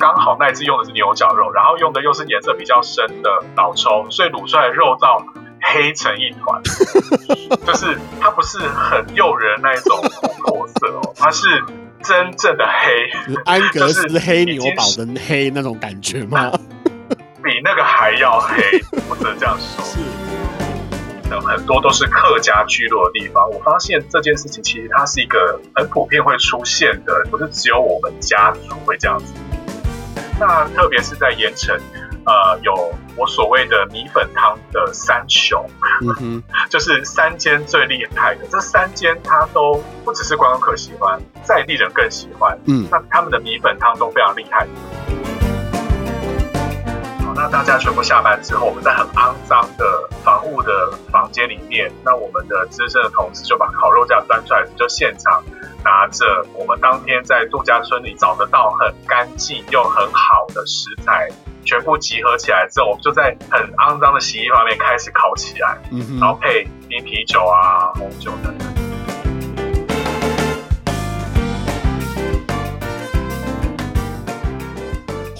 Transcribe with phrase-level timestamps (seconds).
[0.00, 5.22] 刚好那一次用的是牛角肉，然后用的又是颜色比较深的老抽，所以卤出来的肉燥
[5.60, 6.62] 黑成一团，
[7.66, 11.46] 就是它不是很诱人那一种琥珀色哦，它是
[12.02, 16.50] 真正的黑，安格斯黑牛堡的黑那种感觉吗？
[17.44, 18.62] 比那个还要黑，
[19.06, 19.84] 不能这样说。
[19.84, 19.98] 是，
[21.40, 23.46] 很多都是客家聚落的地方。
[23.50, 29.34] 我发现这件事情其实它是一个很普遍会出现的，不是只有我们家族会这样子。
[30.40, 31.78] 那特别是在盐城，
[32.24, 32.72] 呃，有
[33.14, 35.62] 我所谓的米粉汤的三雄，
[36.00, 38.46] 嗯哼，就是三间最厉害的。
[38.50, 42.58] 这三间它都不只是观光客喜欢，在地人更喜欢。
[42.64, 44.66] 嗯，那他们的米粉汤都非常厉害。
[47.34, 55.42] 那大家全部下班之后，我们在很肮脏的房屋的房间里面，那我们的资深的同事就把烤肉架端出来，就现场
[55.84, 61.28] 拿着我们当天在度假村里找得到很干净又很好的食材，
[61.64, 65.78] 全部集合起来之后，我们就在很肮脏的洗衣房里面开始烤起来，
[66.20, 68.69] 然后配冰啤酒啊、红酒等等。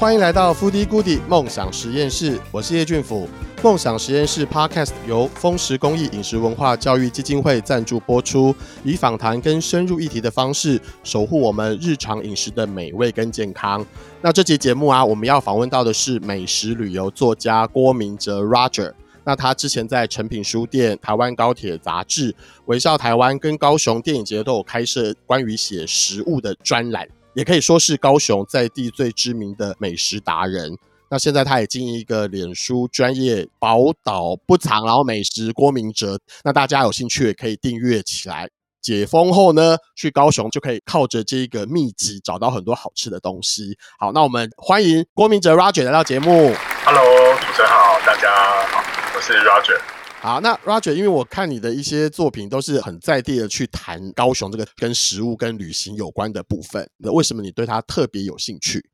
[0.00, 3.28] 欢迎来到 Foodie Goodie 梦想实验室，我是叶俊甫。
[3.62, 13.84] 梦想实验室 Podcast 由灃食公益饮食文化教育基金会赞助播出，以访谈跟深入议题的方式，守护我们日常饮食的美味跟健康。
[14.22, 18.94] 那这期节目啊，我们要访问到的是美食旅游作家郭明哲 Roger。
[19.22, 22.34] 那他之前在诚品书店、台湾高铁杂志、
[22.64, 27.06] 微笑台湾跟高雄电影节都有开设关于写食物的专栏。
[27.34, 30.76] 也可以说是高雄在地最知名的美食达人。
[31.08, 36.18] 那现在他也经营一个脸书专业“宝岛不藏”，然后美食郭明哲。
[36.44, 38.48] 那大家有兴趣也可以订阅起来。
[38.80, 43.76] 解封后呢，去高雄就可以靠着这个秘籍找到很多好吃的东西。
[43.98, 46.54] 好，那我们欢迎郭明哲 Roger 来到节目。
[46.84, 48.32] Hello，主持人好，大家
[48.68, 48.82] 好，
[49.14, 49.99] 我是 Roger。
[50.20, 58.84] 好，那 Roger，因为我看你的一些作品都是很在地的去谈高雄这个跟食物跟旅行有关的部分，那为什么你对它特别有兴趣？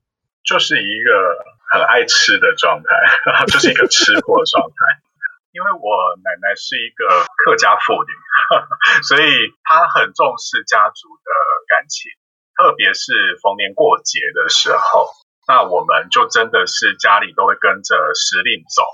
[0.46, 1.10] 就是一个
[1.74, 2.86] 很爱吃的状态，
[3.50, 5.02] 就是一个吃货的状态。
[5.50, 8.12] 因为我奶奶是一个客家妇女，
[9.02, 9.26] 所以
[9.66, 11.28] 她很重视家族的
[11.66, 12.06] 感情，
[12.54, 15.10] 特别是逢年过节的时候，
[15.50, 18.86] 那我们就真的是家里都会跟着时令走。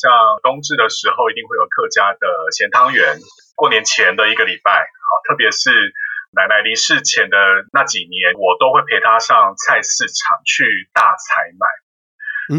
[0.00, 0.12] 像
[0.42, 3.18] 冬至的时候，一定会有客家的咸汤圆。
[3.54, 5.70] 过年前的一个礼拜，好，特别是
[6.36, 7.36] 奶奶离世前的
[7.72, 11.66] 那几年，我都会陪她上菜市场去大采买。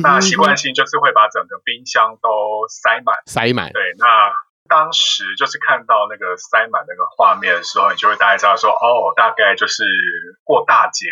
[0.01, 3.71] 那习惯性就是会把整个冰箱都塞满，塞满。
[3.71, 4.33] 对，那
[4.67, 9.85] 当时就是看到那个塞满那个画面的时候，你就会大概知道说，哦，大概就是
[10.43, 11.07] 过大节。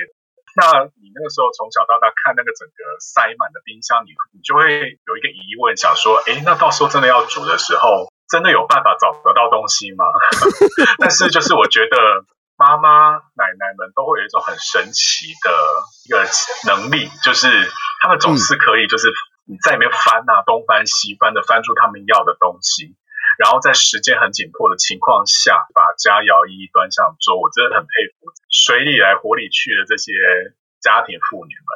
[0.55, 4.63] 那你那个时候从小到大看那个整个塞满的冰箱，你你就会
[5.03, 10.05] 有一个疑问，想说，哎，那到时候真的要煮的时候，真的有办法找得到东西吗？
[10.97, 11.97] 但是就是我觉得
[12.55, 15.51] 妈妈奶奶们都会有一种很神奇的
[16.07, 16.23] 一个
[16.71, 17.51] 能力，就是
[18.01, 19.11] 他们总是可以，就是
[19.43, 22.95] 你在里面翻啊，东翻西翻的翻出他们要的东西。
[23.37, 30.11] 然后在时间很紧迫的情况下，把佳肴一一端上桌，我真的很佩服水里来火里去的这些
[30.81, 31.69] 家庭妇女们。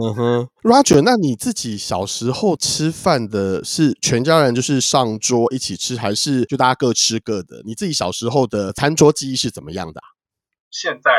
[0.00, 7.62] 嗯哼，Roger，那你自己小时候吃饭的是全家人就是上桌一起吃，还是就大家各吃各的？
[7.64, 10.16] 你自己小时候的餐桌记忆是怎么样的啊？
[10.70, 11.10] 现在。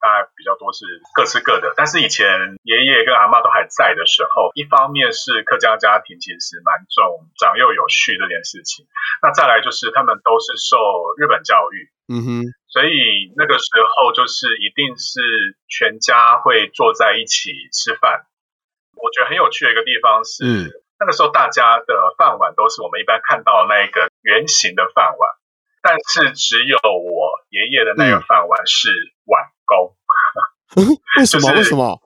[0.00, 2.26] 大概比较多是各吃各的，但是以前
[2.62, 8.86] 爷爷跟阿妈都还在的时候，一方面是客家家庭其实蛮重长幼有序这件事情，
[9.22, 10.78] 那再来就是他们都是受
[11.16, 18.26] 日本教育，嗯哼，所以那个时候就是一定是全家会坐在一起吃饭。
[18.96, 25.30] 我觉得很有趣的一个地方是，嗯、那个时候大家的饭碗都是我们一般看到的那个圆形的饭碗，
[25.82, 28.90] 但是只有我爷爷的那个饭碗是
[29.26, 29.51] 碗。
[30.76, 31.48] 嗯，为什么？
[31.48, 32.00] 就是、为什么？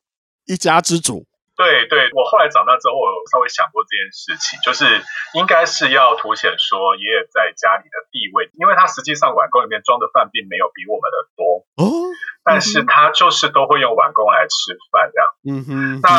[0.46, 1.26] 一家之主。
[1.56, 4.84] 对对，我后来长大之后，我有稍微想过这件事情，就是
[5.32, 12.12] 应该是要凸显说爷爷在家里的地位，因为他实际上碗公里面装的饭并没有比我们的多哦，
[12.44, 15.26] 但是他就是都会用碗公来吃饭这样。
[15.48, 16.10] 嗯哼，那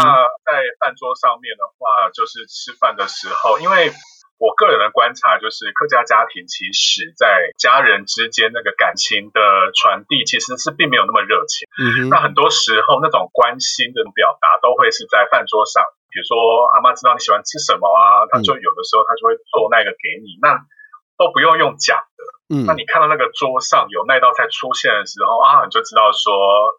[0.42, 3.94] 在饭桌上面的话，就是吃饭的时候，因为。
[4.38, 9.42] 我个人的观察就是，客家家庭其实，在家人之间那个感情的
[9.74, 11.68] 传递，其实是并没有那么热情。
[11.78, 12.10] 嗯。
[12.10, 15.84] 那很多时候，那种关心的表达，都会是在饭桌上。
[16.14, 16.38] 比如说，
[16.74, 20.38] 阿妈知道你喜欢吃什么啊，他就有的时候他就会做那个给你。
[20.42, 20.56] 那
[21.18, 22.22] 都不用用讲的，
[22.54, 26.30] 嗯，那你看到那个桌上有那道菜出现的时候啊，你就知道说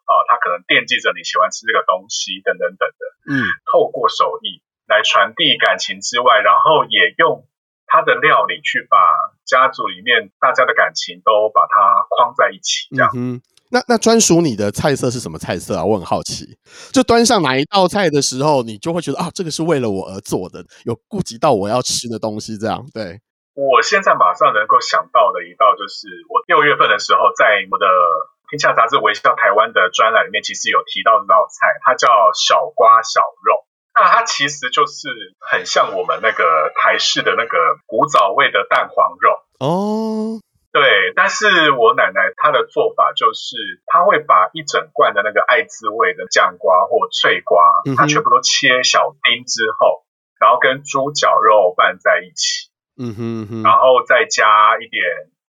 [0.06, 3.02] 啊，他可能惦记着你喜欢吃这个东西，等等等等的。
[3.34, 7.46] 嗯，透过手艺来传递感情之外，然后也用
[7.86, 8.98] 他的料理去把
[9.44, 13.10] 家族里面大家的感情都把它框在一起，这样。
[13.14, 13.40] 嗯
[13.70, 15.84] 那那专属你的菜色是什么菜色啊？
[15.84, 16.56] 我很好奇。
[16.90, 23.20] 就端上哪一道菜的时候，你就会觉得啊，这个是为了我而做的，有顾及到我要吃的东西，这样对。
[23.52, 27.84] 我现在马上能够想到的一道，就是我六月份的时候，在我的
[28.48, 33.67] 《天下杂志微笑台湾》的专栏里面，其实有提到这道菜，它叫小瓜小肉。
[34.00, 35.08] 那它其实就是
[35.40, 39.30] 很像我们那个台式的那个古早味的蛋黄肉。
[39.58, 40.40] 哦。
[40.70, 43.56] 对，但是我奶奶她的做法就是，
[43.86, 47.58] 她会把一整罐的那个爱滋味的酱瓜或脆瓜，
[47.96, 50.04] 它全部都切小丁之后，
[50.38, 52.68] 然后跟猪脚肉拌在一起，
[53.00, 55.02] 嗯哼，然后再加一点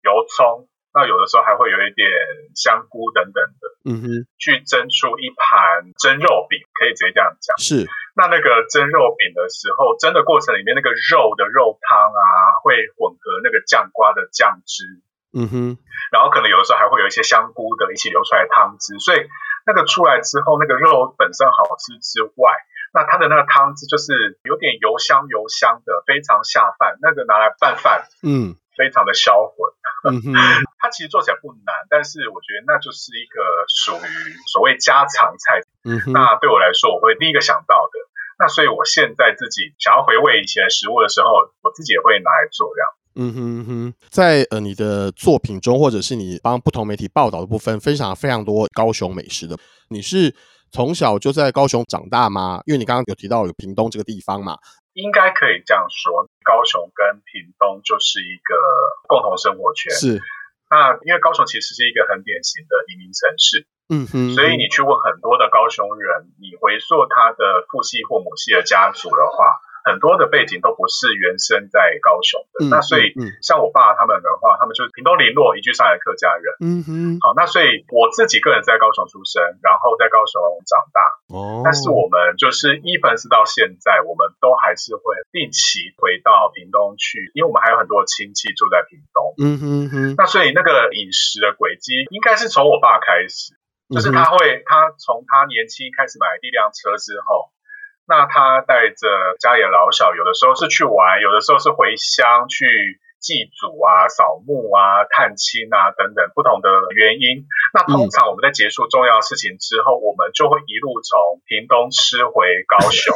[0.05, 2.09] 油葱，那有的时候还会有一点
[2.57, 4.07] 香菇等等的，嗯哼，
[4.41, 7.53] 去蒸出一盘蒸肉饼，可以直接这样讲。
[7.61, 7.85] 是，
[8.17, 15.05] 那那个蒸肉饼的时候，蒸的过程里面那个肉的肉汤啊，会混合那个酱瓜的酱汁。
[15.37, 15.77] 嗯哼，
[16.09, 19.21] 然后可能有的时候还会有一些香菇的一起流出来汤汁，所以
[19.69, 22.57] 那个出来之后，那个肉本身好吃之外，
[22.95, 26.97] 那它的那个汤汁就是有点油香油香的，非常下饭。
[27.03, 29.57] 那个拿来拌饭，嗯，非常的销魂。
[30.07, 30.33] 嗯哼，
[30.79, 34.11] 它其实做起来不难，但是我觉得那就是一个属于
[34.53, 35.63] 所谓家常菜。
[35.83, 37.95] 嗯哼，那对我来说，我会第一个想到的。
[38.39, 41.29] 那所以我现在自己想要回味以前食物的时候，
[41.63, 42.89] 我自己也会拿来做这样。
[43.19, 49.57] 嗯哼哼，在呃你的作品中，或者是你帮不同媒体报道的部分，分享了非常多高雄美食的。
[49.89, 50.35] 你是
[50.71, 52.61] 从小就在高雄长大吗？
[52.67, 54.59] 因为你刚刚有提到有屏东这个地方嘛，
[54.97, 58.57] 应该可以这样说，高雄跟屏东就是一个
[59.07, 59.93] 共同生活圈。
[59.93, 60.25] 是，
[60.73, 69.61] 那因为高雄其实是一个很典型的移民城市，嗯哼，所以你去问很多的高雄人，你回溯他的父系或母系的家族的话。
[69.87, 76.51] 很多的背景都不是原生在高雄的，嗯、那所以、嗯、像我爸他们的话，他们就是屏东林落移居上来客家人。
[76.59, 76.91] 嗯哼，
[77.23, 80.99] 好，那所以我自己个人在高雄出生，然后在高雄长大。
[81.31, 89.39] 哦，但是我们就是 even 是到现在，我们都还是会定期回到屏东去，因为我们还有很多亲戚住在屏东。
[89.39, 93.55] 嗯哼哼，那所以那个饮食的轨迹应该是从我爸开始，
[93.95, 97.55] 就是他会，他从他年轻开始买第一辆车之后。
[98.09, 107.43] 那他带着家里的老小，有的时候是去玩，有的时候是回乡去祭祖啊、扫墓啊、探亲啊等等不同的原因。
[107.75, 113.11] 那通常我们在结束重要事情之后，嗯、我们就会一路从屏东吃回高雄。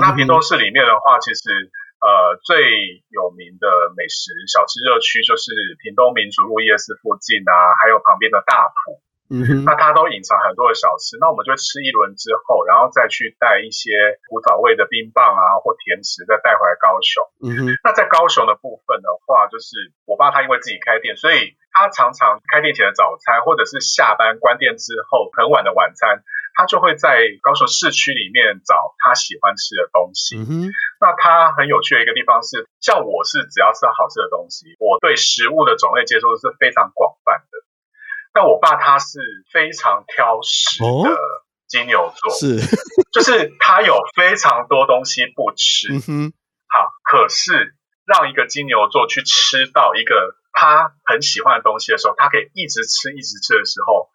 [0.00, 1.68] 那屏东市里面的话，其实
[2.00, 5.52] 呃最有名的美食小吃热区就是
[5.84, 9.04] 屏东民族路夜市附近啊，还有旁边的大埔。
[9.32, 17.24] 嗯哼，那它都隐藏很多的小吃，那我们就吃一轮之后，然后再去带一些古早味的冰棒啊或甜食，再带回来高雄。
[17.40, 19.72] 嗯哼，那在高雄的部分的话，就是
[20.04, 26.20] 我爸他因为自己开店，所以他常常开店前的早餐，或者是下班关店之后很晚的晚餐，
[26.52, 30.36] 他就会在高雄市区里面找他喜欢吃的东西。
[30.36, 30.52] 嗯哼，
[31.00, 37.64] 那他很有趣的一个地方是，像我是只要吃到好吃的东西，我对食物的种类接受是非常广泛的。
[38.32, 39.18] 但我爸他是
[39.52, 41.18] 非常挑食的
[41.68, 42.60] 金牛座，哦、是，
[43.12, 45.88] 就是他有非常多东西不吃。
[46.68, 47.74] 好，可是
[48.04, 54.08] 让一个金牛座去吃到一个他很喜欢的东西的时候，他可以一直吃一直吃的时候，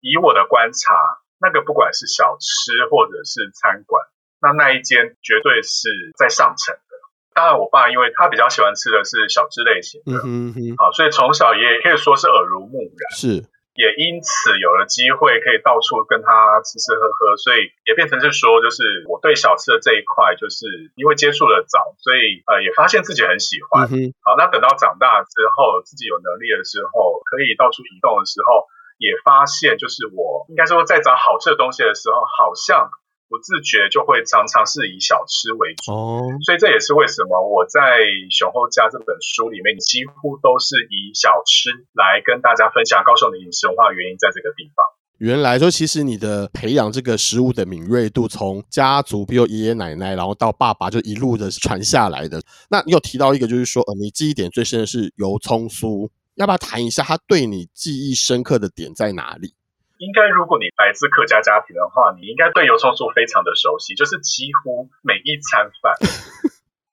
[0.00, 0.94] 以我的观察，
[1.40, 4.04] 那个不管是小吃或者是餐馆，
[4.40, 5.88] 那那一间绝对是
[6.18, 6.91] 在上层的。
[7.34, 13.02] 当然，我爸因为他比较喜欢吃的是小吃类型的，嗯哼，好，所以从小也可以说是耳濡目染。
[13.16, 13.48] 是。
[13.72, 23.88] 也因此有了机会可以到处跟他吃吃喝喝，所以也变成是说，就是我对小吃的这一块，就是因为接触的早，所以呃也发现自己很喜欢。
[23.88, 28.68] 嗯、好，那等到长大之后，自己有能力的时候，可以到处移动的时候，
[29.00, 32.92] 也发现就是我应该说在找好吃的东西的时候，好像。
[33.32, 37.80] 不自觉就会常常是以小吃为主，哦，所以这也是为什么我在
[38.28, 44.84] 《熊厚家》这本书里面几乎都是以小吃来跟大家分享高雄的饮食文化原因，在这个地方。
[45.16, 52.42] 原来说，其实你的培养这个食物的敏锐度，从家族，比如爷爷奶奶，然后到爸爸，就一路的传下来的。
[52.68, 59.54] 那你有提到一个，就是说，呃，你记忆点最深的是油葱酥，要不要谈一下它对你记忆深刻的点在哪里？
[60.02, 65.94] 应该，如果你来自客家家庭的话，你应该对油葱酥非常的熟悉，就是几乎每一餐饭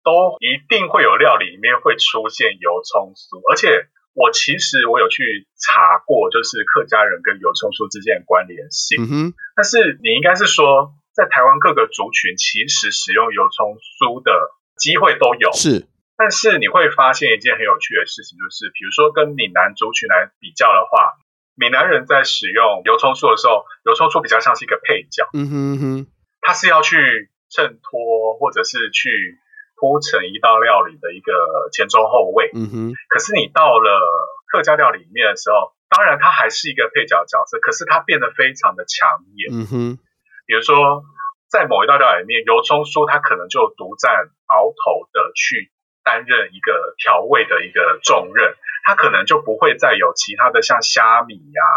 [0.06, 9.02] 都一定会有料理里面会出现油葱酥，而且我其实我有去查过，就是客家人跟油葱酥之间的关联性。
[9.02, 15.50] 嗯哼，但是你应该是说，在台湾各个族群其实使用油葱酥的机会都有。
[15.58, 21.18] 是，但是你会发现一件很有趣的事情，就是比如说跟闽南族群来比较的话。
[21.60, 26.08] 闽南人在使用油葱酥的时候，油葱酥比较像是一个配角，嗯哼嗯哼，
[26.40, 29.36] 它是要去衬托或者是去
[29.76, 31.34] 铺成一道料理的一个
[31.74, 32.94] 前中后味，嗯哼。
[33.10, 34.00] 可是你到了
[34.48, 40.00] 客家料理里面的时候，当然它还是一个配角角色，可是它变得非常的抢眼，嗯哼。
[40.48, 41.04] 比如说
[41.52, 45.72] 在某一道料理里面，油葱酥它可能就独占鳌头的去
[46.04, 48.56] 担任一个调味的一个重任。
[48.84, 51.74] 它可能就不会再有其他的像虾米呀、啊，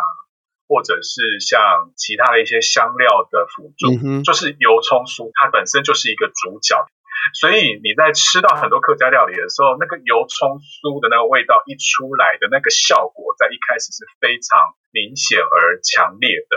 [0.68, 6.76] 或者是像其他的一些香料的辅助，嗯、就是油葱酥它本身就是一个主角，
[7.34, 16.56] 所以你在吃到很多客家料理的时候，那个油葱酥的那个味道一出来的那个效果，在一开始是非常明显而强烈的。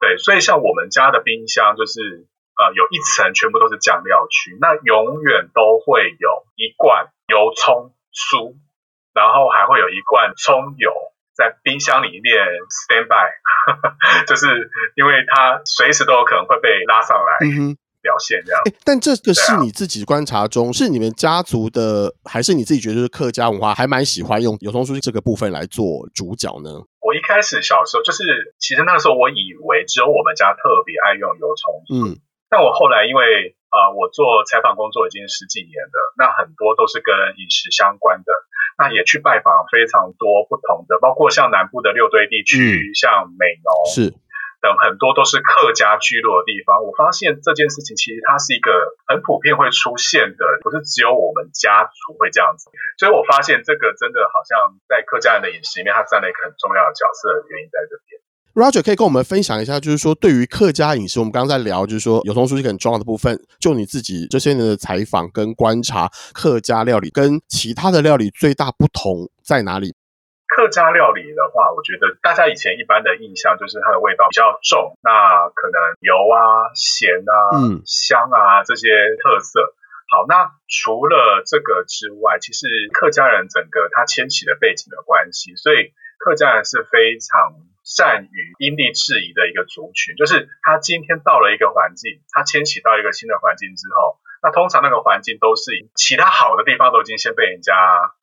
[0.00, 2.26] 对，所以像我们家的冰箱就是
[2.58, 8.58] 呃有一层全部都是酱料区，那永远都会有一罐油葱酥。
[9.18, 10.94] 然后还会有一罐葱油
[11.34, 13.26] 在冰箱里面 stand by，
[14.30, 14.46] 就是
[14.94, 17.32] 因为它随时都有可能会被拉上来
[18.00, 18.62] 表现这样。
[18.84, 26.70] 但这个是你自己观察中，是你们家族的，还是你自己觉得是客家文化还蛮喜欢用油葱酥这个部分来做主角呢？
[27.02, 28.22] 我一开始小时候就是，
[28.60, 38.32] 其实那个时候我以为只有我们家特别爱用油葱酥，嗯，但我后来因为啊、呃，我做采访工作已经十几年了，那很多都是跟饮食相关的。
[38.78, 44.14] 那也去拜访非常多不同的，包括像南部的六堆地区，嗯、像美浓是
[44.62, 46.86] 等很多都是客家居落的地方。
[46.86, 48.70] 我发现这件事情其实它是一个
[49.10, 52.70] 很普遍会出现的，不是只有我们家族会这样子。
[53.02, 58.22] 所以我发现这个真的好像在客家人的饮食里面，它占了一个很重要的角色的原因在这边。
[58.58, 63.38] Roger 可以跟我们分享一下，就是说对于客家饮食，我们刚刚在聊，就是说有同书是很重要的部分。
[63.60, 69.94] 就你自己这些年的采访跟观察，客家料理跟其他的料理最大不同在哪里？
[70.50, 78.90] 客家料理的话，我觉得大家以前一般的印象就是它的味道比较重，那可能油啊、咸啊、嗯、香啊这些
[79.22, 79.70] 特色。
[80.10, 87.67] 好，那除了这个之外，其实客家人整个他迁徙的背景的关系，所以客家人是非常。
[87.88, 97.72] 善于因地制宜的一个族群，就是他今天到了一个环境，他迁徙到一个新的环境之后，那通常那个环境都是其他好的地方都已经先被人家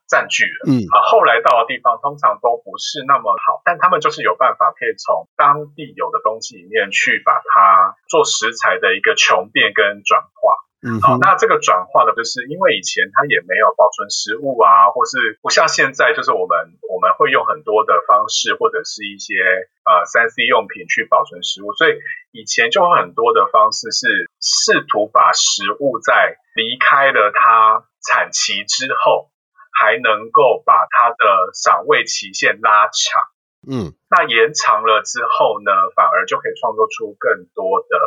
[0.05, 10.53] 占据了，嗯，啊，后来到的地方通常都不是那么好，但他们就是有办法可以从当地有的东西里面去把它做食材的一个穷变跟转化。
[10.85, 19.33] 嗯，好，那这个转化的，就是因为以前它也没有保存食物啊，或是不像现在，就是我们我们会用很多的方式，或者是一些
[19.81, 21.97] 呃三 C 用品去保存食物，所以
[22.29, 29.33] 以前就有很多的方式是试图把食物在离开了它产期之后，
[29.73, 33.25] 还能够把它的赏味期限拉长。
[33.65, 37.97] 嗯，那延长了之后呢，反而就可以创作出更多的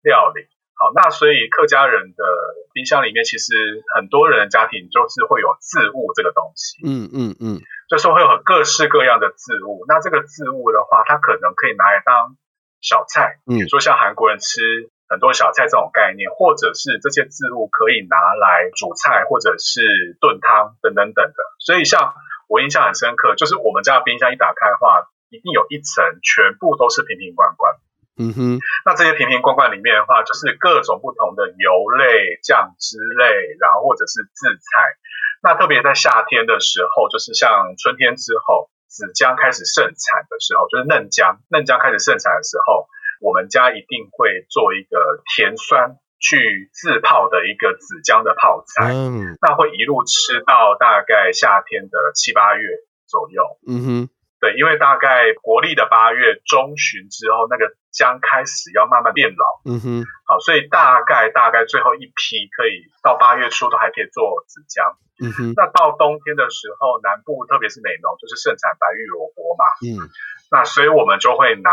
[0.00, 0.48] 料理。
[0.78, 2.22] 好，那所以客家人的
[2.74, 6.76] 冰箱里面，其实很多人的家庭就是会有渍物这个东西。
[6.84, 9.88] 嗯嗯嗯，就是会有各式各样的渍物。
[9.88, 12.36] 那这个渍物的话，它可能可以拿来当
[12.84, 14.60] 小菜，比如说像韩国人吃
[15.08, 19.80] 很多小菜这种概念，或者是这些渍物可以拿来煮菜，或者是
[20.20, 21.40] 炖汤等等等的。
[21.64, 22.12] 所以像
[22.52, 27.80] 我印象很深刻，就是我们家的冰箱一打开的话，一定有一层全部都是瓶瓶罐罐。
[28.18, 34.96] 嗯哼，那这些瓶瓶罐罐里面的话，就是各种不同的油类、酱汁类，然后或者是制菜。
[35.42, 42.88] 那特别在夏天的时候，就是像春天之后，紫姜开始盛产的时候，就是嫩姜，嫩姜开始盛产的时候，
[43.20, 48.96] 我们家一定会做一个甜酸去自泡的一个紫姜的泡菜。
[48.96, 52.64] 嗯，那会一路吃到大概夏天的七八月
[53.06, 53.44] 左右。
[53.68, 54.08] 嗯哼。
[54.38, 59.44] 对，因为大概国历的八月中旬之后，那个姜开始要慢慢变老。
[59.64, 60.04] 嗯哼。
[60.28, 64.98] 好，所以大概大概最后一批可以到八月初都还可以做紫姜。
[65.24, 65.52] 嗯哼。
[65.56, 69.64] 那到冬天的时候，南部特别是美浓就是盛产白玉萝卜嘛。
[69.80, 70.04] 嗯。
[70.52, 71.70] 那所以我们就会拿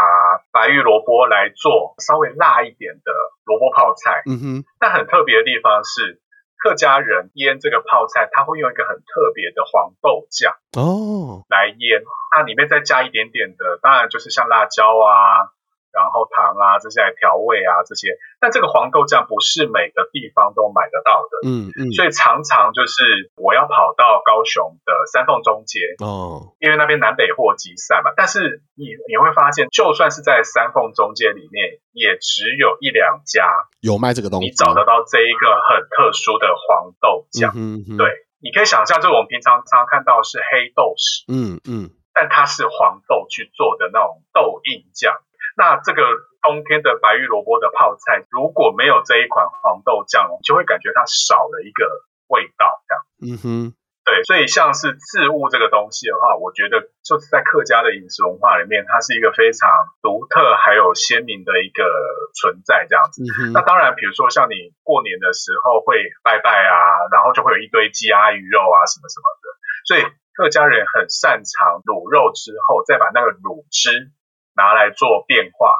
[0.52, 3.12] 白玉萝卜来做稍微辣一点的
[3.44, 4.24] 萝卜泡菜。
[4.26, 4.44] 嗯哼。
[4.80, 6.23] 但很特别的地方是。
[6.64, 11.44] 客家人腌这个泡菜，他会用一个很特别的黄豆酱哦。
[11.50, 12.02] 来腌，
[12.32, 15.52] 那里面再加一点点的，当然就是像辣椒啊，
[15.94, 18.18] 然后糖啊，啊这些来调味啊这些。
[18.42, 28.12] 但这个黄豆酱不是每个地方都买得到的，嗯嗯，所以常常就是我要跑到高雄的三凤中街哦，因为那边南北货集散嘛。
[28.18, 33.48] 但是你你会发现，就算是在三凤中街里面，也只有一两家
[33.80, 37.54] 有卖这个东西，你找得到这一个很特殊的黄豆酱。
[37.56, 45.16] 嗯嗯，对，你可以想象，就我们平常常常看到是黑豆豉，嗯嗯，但它是黄豆去做的那种豆印酱。
[45.56, 46.02] 那这个
[46.42, 51.86] 冬天的白玉萝卜的泡菜，如果没有这一款黄豆酱，就会感觉它少了一个
[52.28, 53.34] 味道，这样。
[53.34, 53.76] 嗯哼。
[54.04, 59.72] 对，所以像是渍物这个东西的话，我觉得就是在客家的饮食文化里面，它是一个非常
[60.04, 61.88] 独特还有鲜明的一个
[62.36, 63.24] 存在这样子。
[63.24, 69.48] 嗯、那当然，比如说像你过年的时候会拜拜啊，然后就会有一堆鸡鸭鱼肉啊什么什么的。
[69.88, 70.04] 所以
[70.36, 74.12] 客家人很擅长卤肉之后，再把那个卤汁
[74.56, 75.76] 拿来做变化。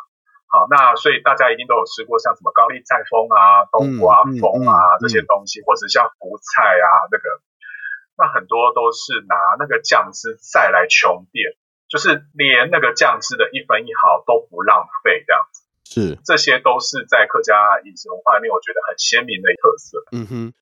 [0.48, 7.24] 好，那所以大家一定都有吃过像什么高丽菜风啊、冬瓜风啊、嗯嗯嗯、这些东西，或者像福菜啊那个。
[8.16, 11.58] 那很多都是拿那个酱汁再来穷变，
[11.90, 15.64] 就是连那个酱汁的一分一毫都不浪费，这样子。
[15.84, 19.98] 是，这些都是在客家饮食文化里面，我觉得很鲜明的特色。
[20.12, 20.54] 嗯哼。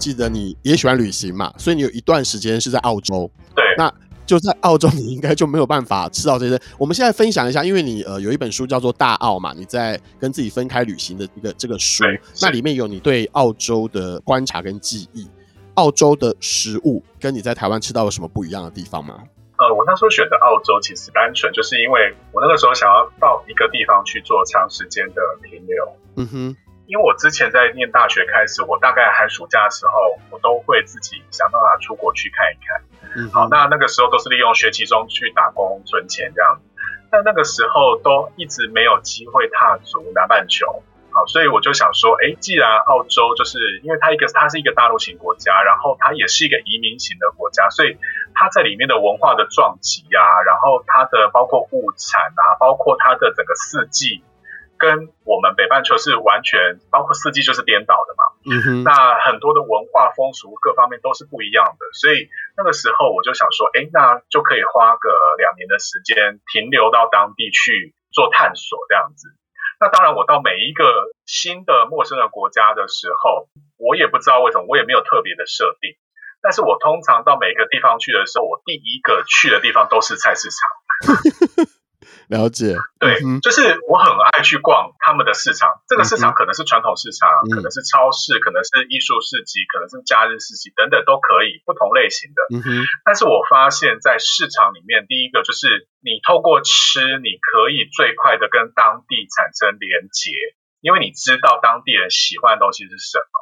[0.00, 3.30] 记得你也喜欢旅行嘛，所以你有一段时间是在澳洲。
[3.54, 3.62] 对。
[3.76, 3.92] 那。
[4.26, 6.56] 就在澳洲，你应该就没有办法吃到这些。
[6.78, 12.04] 我们现在分享一下，因为你呃有一本书叫做《大澳》嘛，你在跟自己分开旅行的一个这个书，
[12.40, 15.26] 那里面有你对澳洲的观察跟记忆。
[15.74, 19.18] 澳洲的食物跟你在台湾吃到有什么不一样的地方吗？
[19.58, 25.96] 呃，我那时候选择澳洲，其实单纯就是因为我那个时候想要到一个地方去做长时间的停留。
[26.14, 26.56] 嗯哼。
[26.90, 32.82] 因为我之前在念大学开始，我大概寒暑假的时候，我都会自己想办法出国去看一看。
[33.14, 36.66] 嗯，好，那那个时候都是利用学期中去打工存钱这样子。
[37.08, 40.82] 但那个时候都一直没有机会踏足南半球。
[41.12, 47.98] 好，所以我就想说，哎，既然澳洲就是因为它一个它是一个大陆型国家，然后它也是一个移民型的国家，所以
[48.34, 54.24] 它在里面的文化的撞击啊，然后它的包括物产啊，包括它的整个四季。
[54.80, 69.28] 跟我们北半球是完全包括四季就是颠倒的嘛，嗯哼，那很多的文化风俗各方面都是不一样的，所以那个时候我就想说，哎，那就可以花个两年的时间停留到当地去做探索这样子。
[69.78, 70.84] 那当然，我到每一个
[71.24, 75.96] 新的陌生的国家的时候，我也不知道为什么，我也没有特别的设定，
[76.42, 81.68] 但是我通常到每一个地方去的时候，我第一个去的地方都是菜市场。
[82.30, 85.82] 了解，对，嗯、就是我很爱去逛他们的市场。
[85.90, 92.38] 这个市场可能是传统市场，嗯、可能是超市，可能是艺术市集，可能是假日市集等等都可以，不同类型的。
[93.02, 100.30] 但是我发现，在市场里面，第一个就是你透过吃，你可以最快的跟当地产生连结，
[100.78, 103.34] 因为你知道当地人喜欢的东西是什么。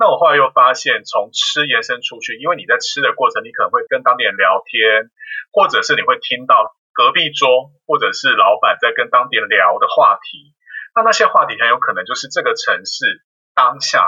[0.00, 5.12] 那我后来又发现，从吃延伸出去，因为你在吃的过程，你可能会跟当地人聊天，
[5.52, 6.72] 或者是你会听到。
[6.92, 10.54] 隔壁桌或者是老板在跟当地人聊的话题，
[10.94, 13.24] 那那些话题很有可能就是这个城市
[13.54, 14.06] 当下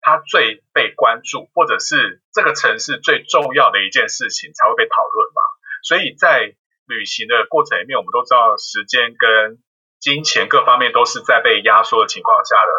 [0.00, 5.40] 它最被关注，或者是这个城市最重要的一件事情才会被讨论嘛。
[5.82, 6.54] 所以在
[6.86, 9.62] 旅行的过程里面，我们都知道时间跟
[10.00, 12.72] 金钱各方面都是在被压缩的情况下的。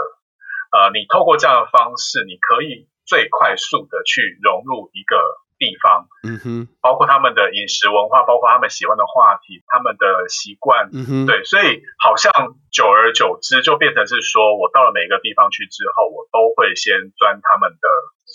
[0.71, 5.15] 呃，你透过这样的方式，你可以最快速的去融入一个。
[5.59, 12.31] 地方，嗯哼，包括他们的饮食文化，包括他们喜欢的话题，他们的习惯，嗯哼，对，所以好像
[12.71, 17.85] 久而久之就变成是说，我到了每一个地方去之后，我都会先钻他们的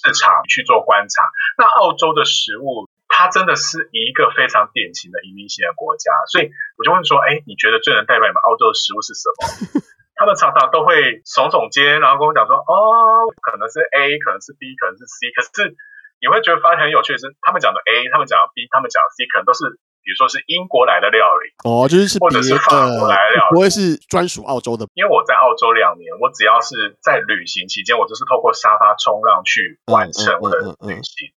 [0.05, 1.25] 市场去做观察。
[1.57, 9.81] 那澳洲的食物，它真的是一个非常典型的移民型的国家，所以我就问说，哎，你觉得最能代表你们澳洲的食物是什么？
[10.15, 15.75] 他们常常都会耸耸肩，然后跟我讲说，哦，可能是 A，可能是 B，可能是 C，可是。
[16.21, 24.85] 你会觉得发现很有趣的是，他们讲的 A，他们讲的 B，他们讲的 C，可能都是比如说是英国来的料理哦，就是或者是法国来的料理，不会是专属澳洲的。
[24.93, 31.33] 因为我在澳洲两年，我只要是在旅行期间，我就是透过沙发冲浪去完成我的旅行，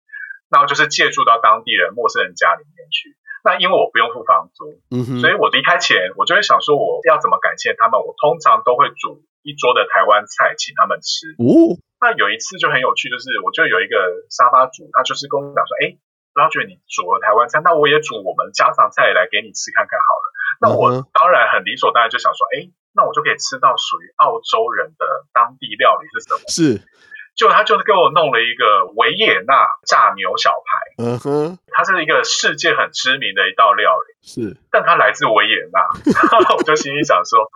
[0.49, 3.17] 那我就是借住到当地人、陌生人家里面去。
[3.45, 8.01] 那因为我不用付房租，嗯哼，所以我离开前，我就会想说我要怎么感谢他们。
[8.01, 11.37] 我通常都会煮一桌的台湾菜请他们吃。
[11.37, 11.77] 哦。
[12.05, 13.97] 那有一次就很有趣，就是我就有一个
[14.29, 15.97] 沙发主，他就是跟我讲说，哎，
[16.37, 20.25] 然后觉得你煮了台湾菜，那我也煮我们家常菜来给你吃看看好了。
[20.61, 26.45] 那我当然很理所当然就想说，哎，那我就可以吃到属于澳洲人的当地料理是什么？
[26.53, 26.85] 是，
[27.33, 35.81] 就他就是给我弄了一个维也纳炸牛小排，嗯哼，它是一个世界很知名的一道料理，是，但它来自维也纳，
[36.53, 37.49] 我就心里想说。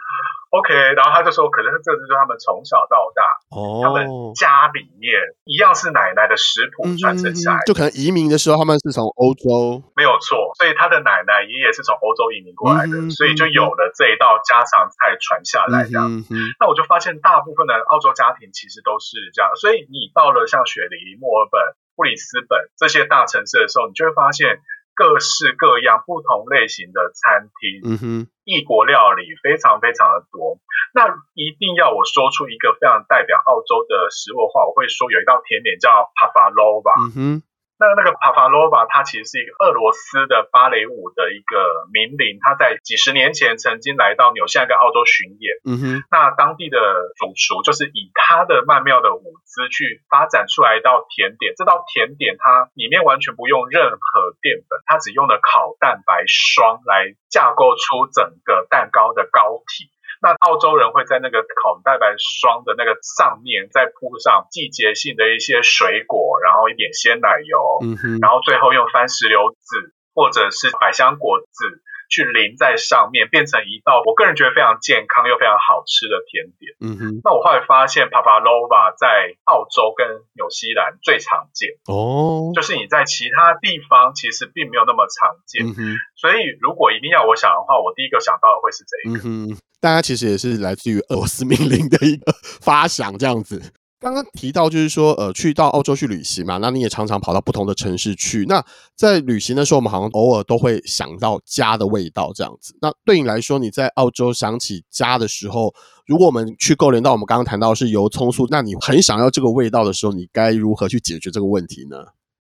[0.50, 3.20] OK，然后他就说，可能是这就是他们从小到大，
[3.52, 5.12] 哦，他们家里面
[5.44, 16.08] 一样是奶奶的食谱传承下来，就可能移民的时候他们是从欧洲，没有错，所以他的奶奶爷爷是从欧洲移民过来的，嗯、所以就有了这一道家常菜传下来这样。
[16.08, 16.24] 嗯、
[16.58, 21.60] 那我就发现大部分的澳洲家庭其实都是这样，所以你到了像雪梨、墨尔本、
[21.94, 24.60] 布里斯本这些大城市的时候，你就会发现。
[24.98, 30.58] 各式各样、不同类型的餐厅，嗯哼，异国料理非常非常的多。
[30.92, 31.06] 那
[31.38, 36.90] 一定要我说出一个非常代表澳洲的食物的话，我会说有一道甜点叫 Pavlova。
[36.98, 37.42] 嗯哼。
[37.78, 45.54] 那那个帕法罗瓦，它其实是一个俄罗斯的芭蕾舞的一个名伶，他在几十年前曾经来到纽西兰跟澳洲巡演。
[45.64, 46.78] 嗯哼，那当地的
[47.18, 51.54] 主厨就是以他的曼妙的舞姿去发展出来一道甜点。
[51.56, 59.90] 这道甜点它里面完全不用任何淀粉，它只用了烤蛋白霜来架构出整个蛋糕的膏体。
[60.20, 71.82] 那澳洲人会在那个烤蛋白霜的那个上面再铺上季节性的一些水果，然后一点鲜奶油，嗯哼，然后最后用番石榴籽或者是百香果籽。
[72.08, 76.72] 去淋在上面，变成一道我个人觉得非常健康又非常好吃的甜点。
[76.80, 77.20] 嗯哼。
[77.22, 81.76] 那我后来发现 p a p a l o v a 在澳洲跟纽西兰最常见。
[81.86, 82.52] 哦。
[82.54, 85.66] 就是你在其他地方其实并没有那么常见。
[85.66, 85.96] 嗯哼。
[86.16, 89.20] 所以如果一定要我想的话，我第一个想到的会是这一个。
[89.20, 89.58] 嗯哼。
[89.80, 93.62] 大家其实也是来自于俄罗斯命令的一个发想，这样子。
[94.00, 98.44] 刚刚提到就是说，呃，去到澳洲去旅行嘛，那你也常常跑到不同的城市去。
[98.48, 102.76] 那在旅行的时候，我们好像偶尔都会想到家的味道这样子。
[102.80, 105.74] 那对你来说，你在澳洲想起家的时候，
[106.06, 111.96] 如果我们去勾连到我们刚刚谈到的是油葱酥，那你很想要这个味道的时候，你该如何去解决这个问题呢？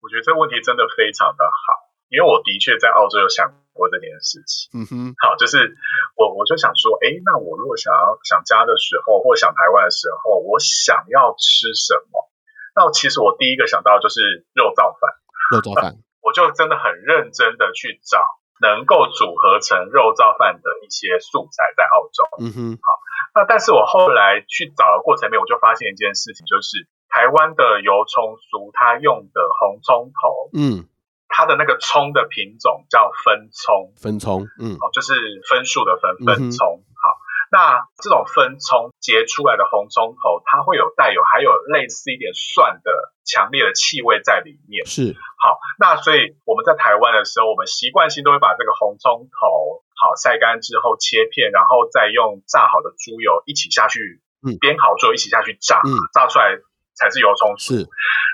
[0.01, 3.64] 我觉得这个问题真的非常的好，因为我的确在澳洲有想。
[3.75, 5.75] 过这件事情，嗯哼，好，就是
[6.17, 12.31] 我我就想说，哎，那我如果想要想家的时候，或想台湾的时候，我想要吃什么？
[12.75, 15.11] 那其实我第一个想到就是肉燥饭，
[15.51, 18.19] 肉燥饭，我就真的很认真的去找
[18.63, 22.99] 能够组合成肉燥饭的一些素材在澳洲，嗯哼，好，
[23.35, 30.89] 那但是我后来去找的过程里面，我就发现一件事情，就是台湾的油葱酥，它用的红葱头，嗯。
[31.35, 36.79] 它的那个葱的品种叫分葱，分葱，嗯，哦，就是分数的分分葱。
[36.79, 37.19] 嗯、好，
[37.51, 42.91] 那这种分葱结出来的红葱头，它会有带有还有类似一点蒜的
[43.27, 44.87] 强烈的气味在里面。
[44.87, 45.11] 是，
[45.43, 56.63] 好，那所以我们在台湾的时候，我们习惯性都会把这个红葱头好晒干之后切片，然后再用炸好的猪油一起下去，嗯，煸好之后一起下去炸，嗯，炸出来。
[56.95, 57.83] 才是油葱酥。
[57.83, 57.89] 是，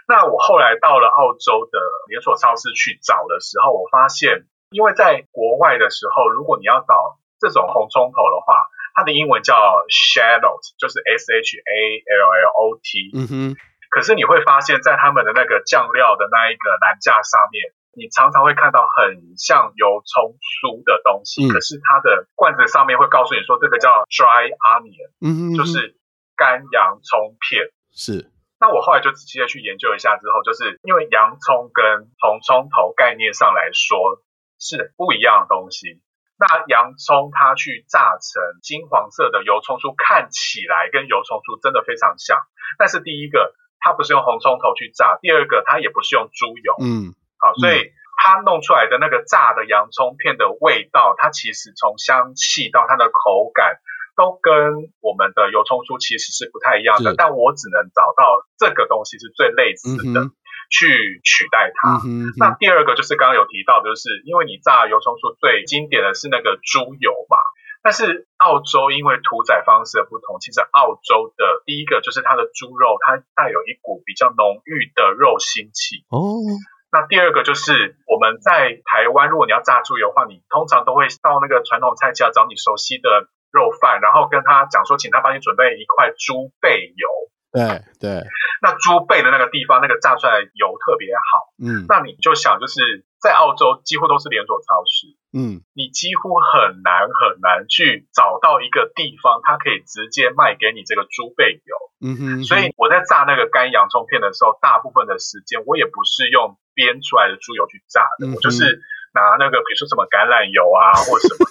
[0.09, 9.55] 那我后来到了澳洲的连锁超市去找的时候，我发现，因为在国外的时候，如果你要找这种红葱头的话，它的英文叫
[9.89, 11.73] shallot，就是 S H A
[12.05, 13.11] L L O T。
[13.15, 13.57] 嗯哼。
[13.91, 25.97] 可是你会发现在他们的那个酱料的那一个栏架上面，你常常会看到很像油葱酥的东西，嗯、可是它的罐子上面会告诉你说这个叫 dry onion，嗯哼，就是
[26.37, 27.67] 干洋葱片。
[27.91, 28.31] 是。
[28.61, 34.21] 那我后来就仔细的去研究一下之后，就是因为洋葱跟红葱头概念上来说
[34.61, 36.03] 是不一样的东西。
[36.37, 42.37] 那洋葱它去炸成金黄色的油葱酥，看起来跟油葱酥真的非常像。
[42.79, 46.77] 但是第一个，它不是用红葱头去炸；第二个，它也不是用猪油。
[46.81, 53.81] 嗯，好，所以它弄出来的那个炸的洋葱片的味道，它其实从香气到它的口感。
[54.21, 60.29] 都跟我们的油葱酥其实是不太一样的，但我只能找到这个东西是最类似的，
[60.69, 62.05] 去取代它。
[62.37, 67.41] 那第二个就是刚刚有提到的，就是因为你炸油葱酥最经典的是那个猪油嘛，
[67.81, 76.05] 但是澳洲因为屠宰方式的不同，其实澳洲的第一个就是它的猪肉，它带有一股比较浓郁的肉腥气。
[76.13, 76.45] 哦，
[76.93, 83.33] 那第二个就是我们在台湾，如果你要炸猪油的话，你通常都会到那个传统菜市场找你熟悉的。
[83.53, 87.09] 肉饭，然后跟他讲说，请他帮你准备一块猪背油。
[87.53, 88.23] 对对。
[88.63, 91.51] 那猪背的那个地方，那个炸出来的油特别好。
[91.59, 91.85] 嗯。
[91.89, 95.19] 那你就想，就是在澳洲几乎都是连锁超市。
[95.35, 95.67] 嗯。
[95.75, 101.75] 你几乎很难很难去找到一个地方，它可以直接卖给你这个猪背油。
[101.99, 102.45] 嗯哼，嗯哼。
[102.45, 108.79] 所以我在炸那个干洋葱片的时候，大部分的时间我也不是用煸出来的猪油去炸的，嗯、我就是
[109.11, 111.43] 拿那个比如说什么橄榄油啊，或什么。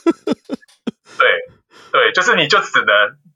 [1.19, 1.27] 对。
[1.91, 2.93] 对，就是你就只能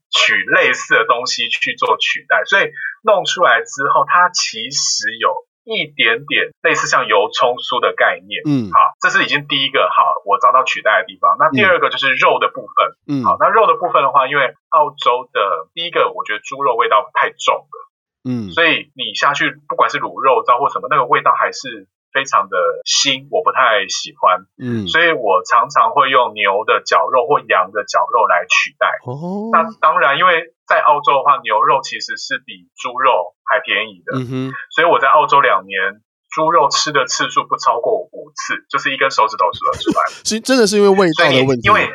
[0.09, 2.71] 取类似的东西去做取代，所以
[3.03, 5.31] 弄出来之后，它其实有。
[5.65, 11.37] 一点点类似像油葱酥的概念，嗯，好，这是已经第一个好，我找到取代的地方。
[11.39, 12.75] 那第二个就是肉的部分，
[13.07, 17.79] 嗯，好，那肉的部分的话，因为澳洲的第一个，我觉得猪肉味道太重了，
[18.27, 28.87] 嗯，所以你下去不管是卤肉糟或什么，那个味道还是非常的腥，我不太喜欢，嗯，所以我常常会用牛的绞肉或羊的绞肉来取代。
[29.03, 35.99] 哦，那当然，因为在澳洲的话，牛肉其实是比猪肉还便宜的，嗯哼，所以我在澳洲两年，
[36.29, 40.05] 猪肉吃的次数不超过五次，就是一根手指头数得出来。
[40.23, 41.89] 其实真的是因为味道的问题，因为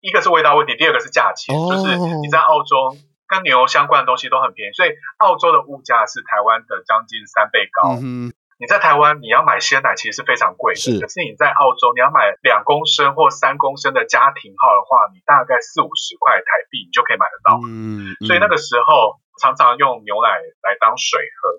[0.00, 2.94] 一个是味道问题，第二个是价钱，哦、就是你在澳洲
[3.26, 7.96] 跟牛相关的东西都很便宜，所以澳洲的物价是台湾的将近三倍高。
[7.96, 10.78] 嗯哼你在台湾，你要买鲜奶其实是非常贵的。
[10.78, 17.58] 是，可是你在澳洲，你要买两公升或三公升的家庭号的话，你大概四五十块台币，你就可以买得到。
[17.66, 21.58] 嗯，所以那个时候常常用牛奶来当水喝。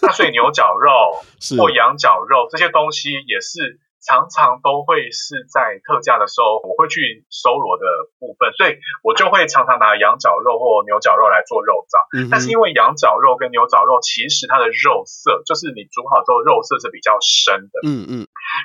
[0.00, 1.20] 那所以牛角肉
[1.60, 3.78] 或羊角肉这些东西也是。
[4.08, 7.84] 常常都会是在特价的时候，我会去搜罗的
[8.16, 12.00] 部分，所以我就会常常拿羊角肉或牛角肉来做肉燥。
[12.16, 17.76] 嗯、但是因为羊角肉跟牛角肉，其实它的肉色就是你煮好之后肉色是比较深的。
[17.84, 18.12] 嗯嗯。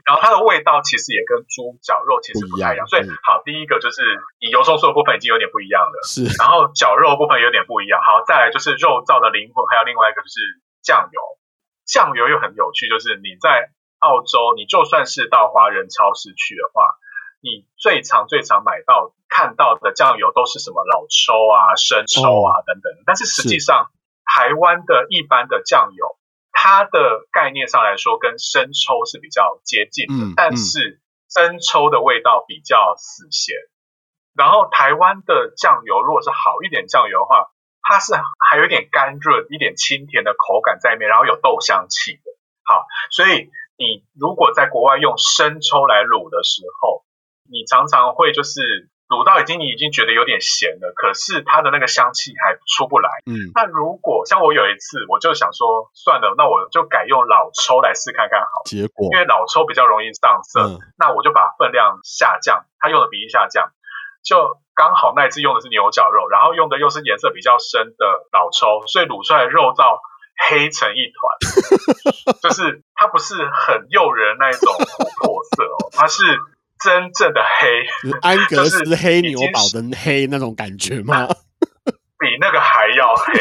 [0.08, 2.88] 然后它的味道其实也跟猪脚肉其实不太一样。
[2.88, 4.00] 一样所以好，第一个就是
[4.40, 6.00] 你油松素的部分已经有点不一样了。
[6.08, 6.24] 是。
[6.40, 8.00] 然后绞肉部分有点不一样。
[8.00, 10.40] 好，再来就是肉燥的灵魂，还有另外一个就是
[10.80, 11.20] 酱油。
[11.84, 13.76] 酱油又很有趣，就是你在。
[14.04, 16.92] 澳洲，你就算是到华人超市去的话，
[17.40, 22.92] 你最常最常买到看到的酱油都是什么老抽啊、生抽啊等等。
[23.06, 23.88] 但是实际上，
[24.28, 26.20] 台湾的一般的酱油，
[26.52, 31.00] 它的概念上来说跟生抽是比较接近的，但是
[31.32, 33.56] 生抽的味道比较死咸。
[34.36, 38.14] 然后台湾的酱油如果是好一点酱油的话，它是
[38.50, 42.22] 还有一点甘润、一点清甜的口感在里面，然后有豆香气的。
[42.66, 43.50] 好，所以。
[43.84, 47.04] 你如果在国外用生抽来卤的时候，
[47.52, 53.10] 你常常会就是卤到已经你已经觉得有点咸了，可是它的那个香气还出不来。
[53.28, 58.66] 嗯，那如果像我有一次，我就想说算了，那我就改用老抽来试看看好了。
[58.66, 63.70] 结果因为老抽比较容易上色，嗯、那我就把分量下降，它用的比例下降，
[64.24, 70.00] 就刚好那一次用的是牛角肉，然后用的又是颜色比较深的老抽，所以卤出来的肉燥。
[70.36, 76.24] 黑成一团， 就是它不是很诱人那一种琥珀色哦， 它是
[76.84, 77.86] 真正的黑，
[78.22, 81.28] 安格斯黑牛堡的黑那种感觉吗？
[82.20, 83.34] 比那个还要黑，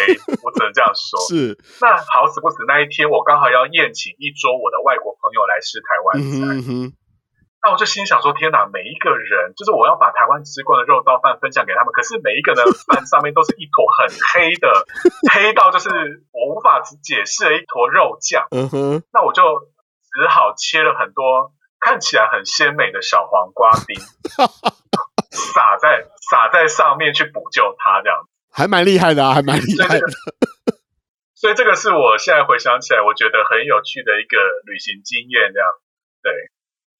[0.43, 1.21] 我只能这样说。
[1.29, 6.27] 是，那好死不死那一天，我刚好要宴请一桌我的外国朋友来吃台湾菜。
[6.51, 6.93] 嗯哼
[7.63, 14.67] 那我就心想说：天哪，每一个人就是我要把台湾吃惯的肉燥饭分享给他们，可是每一个人饭上面都是一坨很黑的，
[15.31, 15.89] 黑到就是
[16.35, 18.49] 我无法解释的一坨肉酱。
[18.51, 19.43] 嗯哼，那我就
[20.11, 23.95] 只好切了很多看起来很鲜美的小黄瓜丁，
[25.31, 30.07] 撒在撒在上面去补救它，这样还蛮厉害的啊，还蛮厉害的。
[31.39, 35.69] 所以这个是我现在回想起来，我觉得很有趣的一个旅行经验，这样
[36.23, 36.33] 对。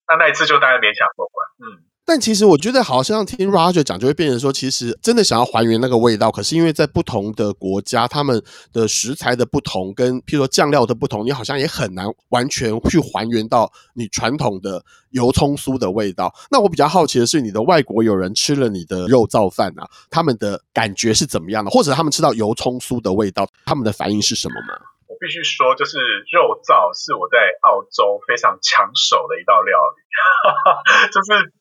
[0.07, 1.83] 那那一次就大概勉强过关，嗯。
[2.05, 16.29] 但其实我觉得好像听 Roger 讲，就会变成说，其实真的想要还原那个味道，可是因为在不同的国家，他们的食材的不同，跟譬如说酱料的不同，你好像也很难完全去还原到你传统的油葱酥的味道。
[16.51, 21.71] 那我比较好奇的是，你的外国友人吃了你的肉燥饭啊，他们的感觉是怎么样的？
[21.71, 24.73] 或者他们吃到油葱酥的味道，他们的反应是什么吗？
[25.23, 25.97] 必须说，就是
[26.35, 30.03] 肉燥是我在澳洲非常抢手的一道料理，
[31.15, 31.53] 就是。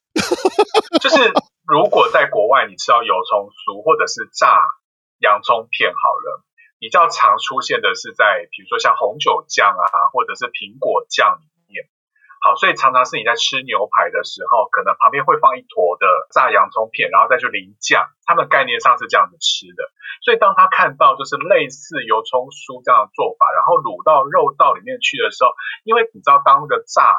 [1.01, 1.33] 就是
[1.66, 4.61] 如果在国外你吃到油葱酥或者是炸
[5.18, 6.44] 洋葱片好了，
[6.79, 11.48] 比较常出现的是在比如说像红酒酱啊，或者是苹果酱里。
[12.43, 18.11] 好，所以常常是你在吃牛排的时候，可能旁边会放一坨的炸洋葱片，然后再去淋酱。
[18.27, 19.87] 他们概念上是这样子吃的。
[20.27, 25.55] 所以当他看到就是类似油葱酥这样的做法，然后卤到肉道里面去的时候，
[25.87, 27.15] 因为你知道当那个炸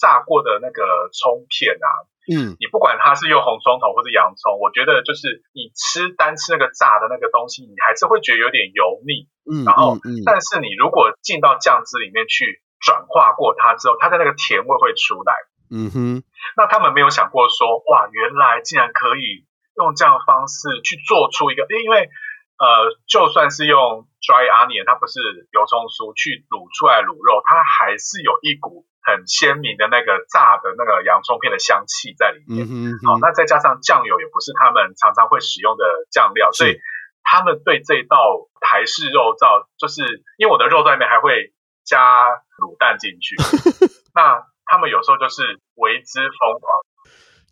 [0.00, 2.08] 炸过的那个葱片啊。
[2.30, 9.26] 嗯，你不管它是用红葱头或是洋葱，我觉得就是你吃单吃那个炸的那个东西，你还是会觉得有点油腻。
[9.42, 15.32] 嗯，然后，嗯嗯、但是你如果进到酱汁里面去转化过它之后，它的那个甜味会出来。
[15.70, 16.22] 嗯哼，
[16.56, 22.10] 那他们没有想过说，哇，原来竟然可以用这样的方式去做出一个，因为
[22.58, 28.84] 呃，就算是用 dry onion，它不是油葱酥去卤出来卤肉，它还是有一股。
[29.04, 36.78] 很鲜明的那个炸的那个洋葱片的香气在里面，嗯哼嗯哼，好，那再加上酱油也不是他们常常会使用的酱料，所以
[37.24, 41.50] 他们对这道台式肉燥，就是因为我的肉在里面还会
[41.84, 42.28] 加
[42.62, 43.36] 卤蛋进去，
[44.14, 46.80] 那他们有时候就是为之疯狂。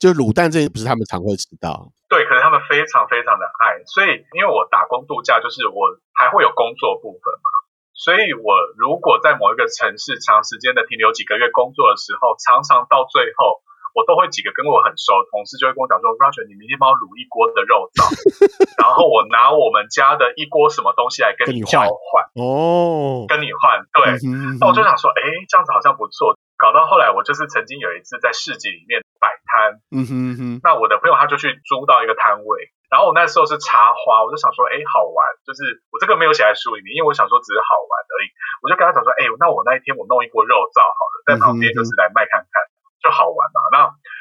[0.00, 7.48] 就卤蛋这不是他们常会吃到，对，可是他们非常非常的爱，所以因为我打工度假，就是我还会有工作部分嘛，
[7.92, 13.60] 所以我如果在某一个城市长时间的停留几个月工作的时候，常常到最后。
[13.94, 18.06] 我都会几个跟我很熟的同事就会跟我讲说，Roger，你明天帮我卤一锅的肉燥，
[18.80, 22.24] 然后我拿我们家的一锅什么东西来跟你交换。
[22.38, 26.38] 哦，跟你换，对，嗯哼嗯哼，那我就想说，哎，这样子好像不错。
[26.60, 38.28] 搞到后来，我就是曾经有一次在市集里面摆摊，嗯哼嗯哼，那我的朋友他就去租到一个摊位，然后我那时候是插花，我就想说，哎，好玩，就是我这个没有写在书里面，因为我想说只是好玩而已，
[38.60, 42.60] 我就跟他讲说，哎，那我那一天我弄一锅肉燥好了，在旁边就是来卖看看。
[43.02, 43.76] 就好玩嘛，那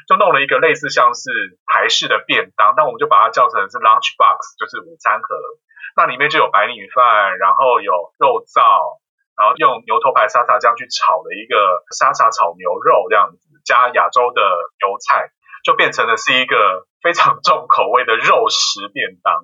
[0.07, 1.29] 就弄了一个类似像是
[1.67, 5.35] 台式的便当，那我们就把它叫成是 lunch box，就是午餐盒。
[5.95, 8.99] 那里面就有白米饭，然后有肉燥，
[9.35, 14.41] 然后用牛头牌沙茶酱去炒了一个沙茶炒牛肉这样子，加亚洲的
[14.79, 15.29] 油菜，
[15.63, 19.43] 就变成了是一个非常重口味的肉食便当。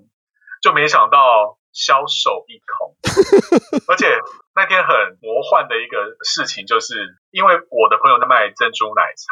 [0.62, 2.96] 就没想到销售一空，
[3.88, 4.20] 而且。
[4.56, 9.28] 那天很魔幻的一个事情，就是因为我的朋友在卖珍珠奶茶，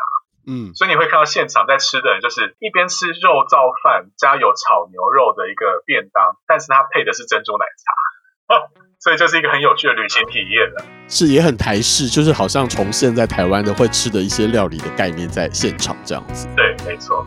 [0.46, 8.68] 嗯，所以你会看到现场在吃的人，就是一边吃肉燥饭加有炒牛肉的一个便当，但是它配的是珍珠奶茶，
[9.00, 10.84] 所以就是一个很有趣的旅行体验了。
[11.08, 16.50] 是也很台式，就是好像重现在台湾的会吃的一些料理的概念在现场这样子。
[16.58, 17.26] 对，没错。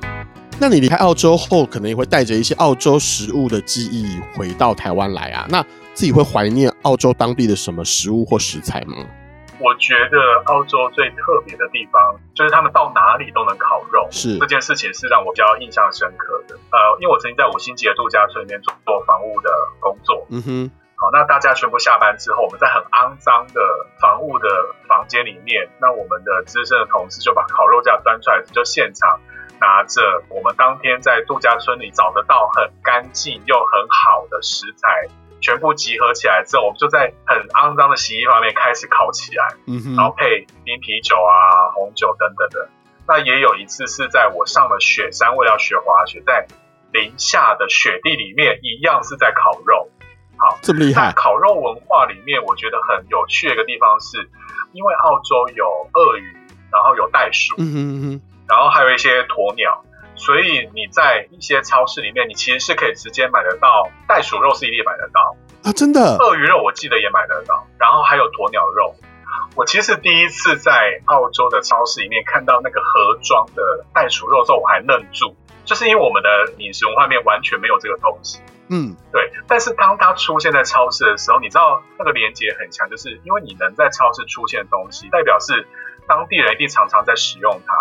[0.60, 5.46] 那你离开澳洲后，可能也会带着一些澳洲食物的记忆回到台湾来啊？
[5.50, 5.64] 那
[5.96, 8.94] 自己会怀念澳洲当地的什么食物或食材吗？
[9.58, 16.54] 我觉得澳洲最特别的地方就是他们到哪里都能烤肉，是这件事情是让我比较印象深刻的。
[16.70, 19.48] 呃，因为我曾经在五星级的度假村里面做做房务的
[19.80, 23.62] 工作，嗯哼，好，那大家全部下班之后，我们在很肮脏的
[23.98, 24.46] 房务的
[24.86, 29.18] 房间里面，那我们的资深的同事就把烤肉架端出来，就现场
[29.58, 35.08] 拿着我们当天在度假村里找得到很干净又很好的食材。
[35.40, 42.68] 全部集合起来之后，我们就在很肮脏的洗衣房里面开始烤起来，嗯哼，然后配冰啤酒啊、红酒等等的。
[43.08, 46.46] 那也有一次是在我上了雪山，为了学滑雪，在
[46.92, 49.88] 零下的雪地里面，一样是在烤肉。
[50.38, 51.12] 好，这么厉害！
[51.12, 54.28] 烤肉文化里面，我觉得很有趣的一个地方是，
[54.72, 56.36] 因为澳洲有鳄鱼，
[56.72, 59.84] 然后有袋鼠，嗯哼嗯哼，然后还有一些鸵鸟。
[60.16, 65.72] 所以你在一些超市里面，你其实是可以直接买得到袋鼠肉，是一定买得到啊！
[65.72, 68.94] 真的，鳄鱼肉我记得也买得到，然后还有鸵鸟肉。
[69.54, 78.40] 我其实第一次在澳洲的超市里面看到那个盒装的袋鼠肉之后，我还愣住，就是因为我们的饮食文化里面完全没有这个东西。
[78.68, 79.30] 嗯，对。
[79.46, 85.66] 但是当它出现在超市的时候，你知道那个连接很强，就是因为你能在超市出现的东西，代表是
[86.08, 87.72] 当地人一定常常在使用它。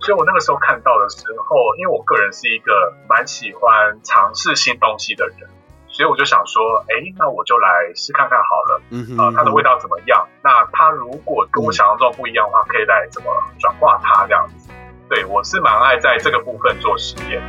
[0.00, 5.48] 所以我那个时候看到的时候，因为我个人是一个蛮喜欢尝试新东西的人，
[5.86, 8.80] 所以我就想说，哎，那我就来试看看好了。
[8.90, 10.26] 嗯哼，啊，它的味道怎么样？
[10.42, 13.30] 那它如果跟我想象中不一样的话，可以来怎么
[13.60, 14.70] 转化它这样子？
[15.08, 17.40] 对，我是蛮爱在这个部分做实验。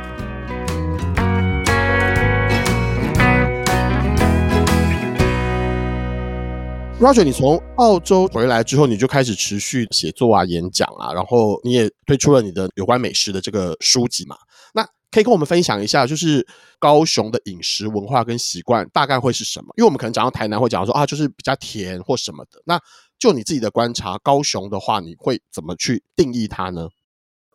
[7.00, 14.36] Roger，你从澳洲回来之后，你就开始持续写作啊、演讲啊，然后你也推出了你的有关美食的这个书籍嘛？
[14.72, 16.46] 那可以跟我们分享一下，就是
[16.78, 19.74] 高雄的饮食文化跟习惯大概会是什么？
[19.76, 22.62] 因为我们可能讲到台南会讲说啊，就是比较甜或什么的。
[22.64, 22.80] 那
[23.18, 26.88] 就你自己的观察，高雄的话，你会怎么去定义它呢？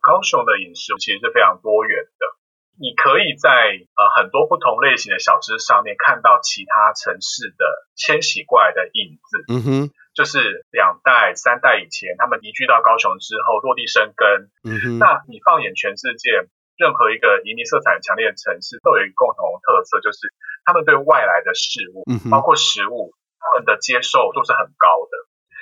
[0.02, 2.39] 高雄的饮食其实是非常多元的。
[2.80, 7.62] 你可以在呃很多不同类型的小吃上面看到其他城市的
[7.94, 9.68] 迁徙过来的影子，嗯哼，
[10.16, 16.48] 就是两代三代以前他们移居到高雄之后落地生根，嗯哼，那你放眼全世界，
[16.80, 20.32] 任何一个移民色彩很强烈的城市都有一个共同的特色，就是
[20.64, 25.14] 他们对外来的事物，嗯哼，包括食物，他们的接受度是很高的，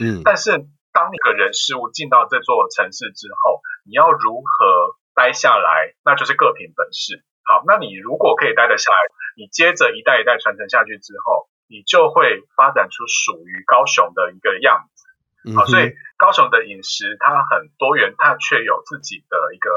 [0.07, 0.54] 嗯，但是
[0.94, 7.24] 当一个人事物进到这座城市之后，你要如何待下来，那就是各凭本事。
[7.42, 8.98] 好，那你如果可以待得下来，
[9.35, 15.56] 你接着一代一代传承下去之后，你就会发展出属于高雄的一个样子。
[15.56, 19.71] 好，所以高雄的饮食它很多元，它却有自己的一个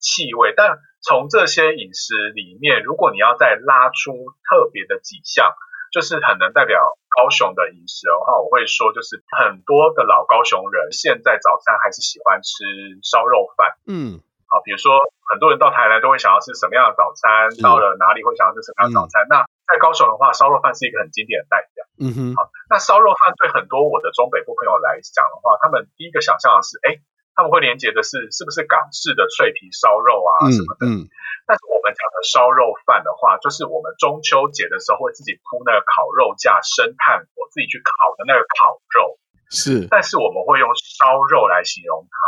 [0.00, 0.54] 气味。
[0.56, 4.10] 但从这些饮食里面，如果你要再拉出
[4.42, 5.54] 特别的几项，
[5.92, 12.64] 就是很能代表高雄的饮食的话，我会说，就是很多的老高雄人现在早餐还是喜欢吃
[13.04, 13.76] 烧肉饭。
[13.86, 14.20] 嗯。
[14.50, 14.98] 好，比如说
[15.30, 19.22] 很多人到台南都会想要吃什么样的早餐，到了哪里会想要吃什么样的早餐。
[19.24, 19.34] 嗯、那
[19.70, 21.86] 在高雄的话，烧肉饭是一个很经典的代表。
[22.02, 26.98] 嗯哼，好，那烧肉饭对很多我的中北部朋友来讲的话，他们第一个想象的是，哎，
[27.38, 30.90] 他们会连接的是是不是港式的脆皮烧肉啊什么的。
[30.90, 31.08] 嗯，嗯，
[31.46, 39.14] 但是我们讲的烧肉饭的话，就是我们中秋节的时候会自己铺那个烤肉架、生炭火，自己去烤的那个烤肉。
[39.46, 42.18] 是，但是我们会用烧肉来形容它。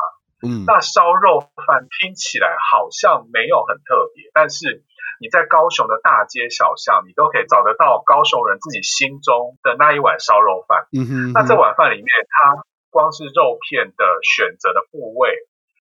[0.42, 4.84] 嗯，那烧肉饭听起来好像没有很特别，但是。
[5.20, 10.88] 你在高雄的大街小巷，你都可以找得到高雄人自己心中的那一碗烧肉饭。
[10.90, 11.32] 嗯哼，嗯哼。
[11.32, 15.46] 那这碗饭里面，它光是肉片的选择的部位，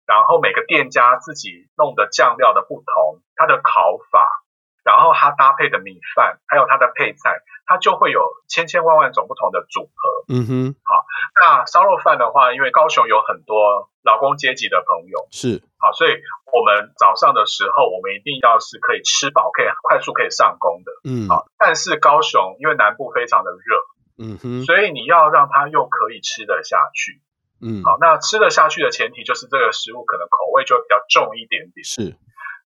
[0.07, 4.23] 然后每个店家自己弄的酱料的不同，它的烤法，
[4.85, 10.33] 然后它搭配的米饭，还有它的配菜，它就会有千千万万种不同的组合。
[10.33, 10.75] 嗯哼。
[10.83, 11.05] 好，
[11.35, 15.61] 那烧肉饭的话，因为高雄有很多劳工阶级的朋友，是。
[15.77, 16.11] 好，所以。
[16.49, 20.91] 我们早上的时候，我们一定要是可以吃饱，可以快速可以上工的。
[21.03, 21.45] 嗯，好。
[21.59, 23.75] 但是高雄因为南部非常的热，
[24.17, 27.21] 嗯哼，所以你要让它又可以吃得下去。
[27.61, 27.97] 嗯，好。
[27.99, 31.83] 那吃得下去的前提就是这个食物可能口味就会比较重一点点。
[31.83, 32.15] 是。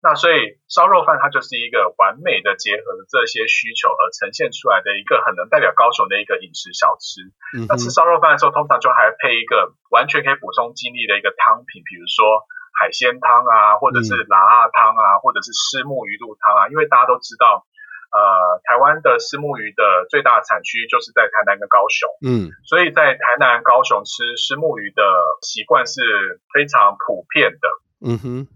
[0.01, 7.21] 那所以烧肉饭它就是一个完美的结合了这些需求而呈现出来的一个很能代表高雄的一个饮食小吃。
[7.57, 12.47] 嗯，那吃烧肉饭的时候，通常就还配一个完全可以补充精力的一个汤品，比如说。
[12.79, 17.67] 海鲜汤啊，或者是辣鸭汤啊，嗯、或者是虱目鱼肚汤啊，因为大家都知道，
[18.07, 25.03] 呃，台湾的虱目鱼的最大产区就是在台南跟高雄，嗯，所以在台南、高雄吃虱目鱼的
[25.41, 27.67] 习惯是非常普遍的，
[27.99, 28.47] 嗯哼，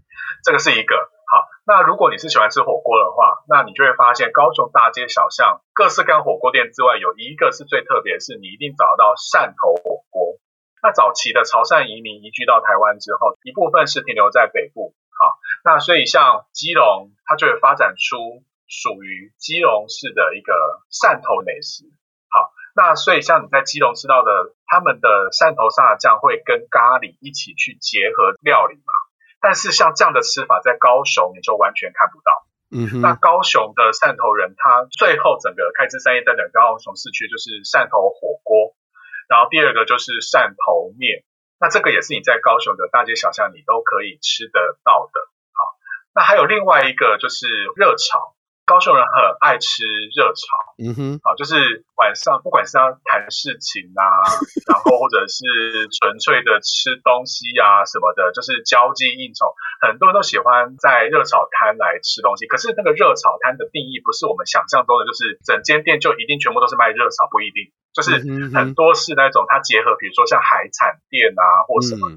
[0.42, 1.13] 这个是一个好。
[1.66, 10.36] 那如果你是喜欢吃火锅的话，那你就会发现高雄大街小巷各式各样火锅店之外，有一个是最特别，是你一定找得到汕头火锅。
[10.82, 20.52] 那早期的潮汕移民移居到台湾之后，一部分是停留在北部，好，那所以像基隆，它就会发展出属于基隆市的一个
[20.92, 21.88] 汕头美食，
[22.28, 28.92] 好，那所以像你在基隆吃到的，他们的汕头沙拉酱会跟咖喱一起去结合料理嘛，
[29.44, 32.32] 但是像这样的吃法在高雄你就完全看不到，
[32.72, 38.72] 嗯哼，那高雄的汕头人他最后整个开枝散叶在整个高雄市区就是汕头火锅。
[39.28, 41.24] 然后第二个就是汕头面，
[41.60, 45.16] 那这个也是你在高雄的大街小巷你都可以吃得到的。
[45.52, 45.76] 好，
[46.14, 47.44] 那还有另外一个就是
[47.76, 48.32] 热炒。
[48.64, 49.84] 高雄人很爱吃
[50.16, 50.42] 热炒，
[50.80, 54.24] 嗯哼，好，就是晚上不管是要谈事情啊，
[54.64, 59.52] 然后或者是纯粹的吃东西啊什么的，就是交际应酬，
[59.84, 62.48] 很多人都喜欢在热炒摊来吃东西。
[62.48, 68.16] 可是那个热炒摊的定义不是我们想象中的，就是整间店就一定全部都是卖热炒，不一定，就是
[68.56, 72.16] 很多是那种它结合，比如说像海产店啊或什么的。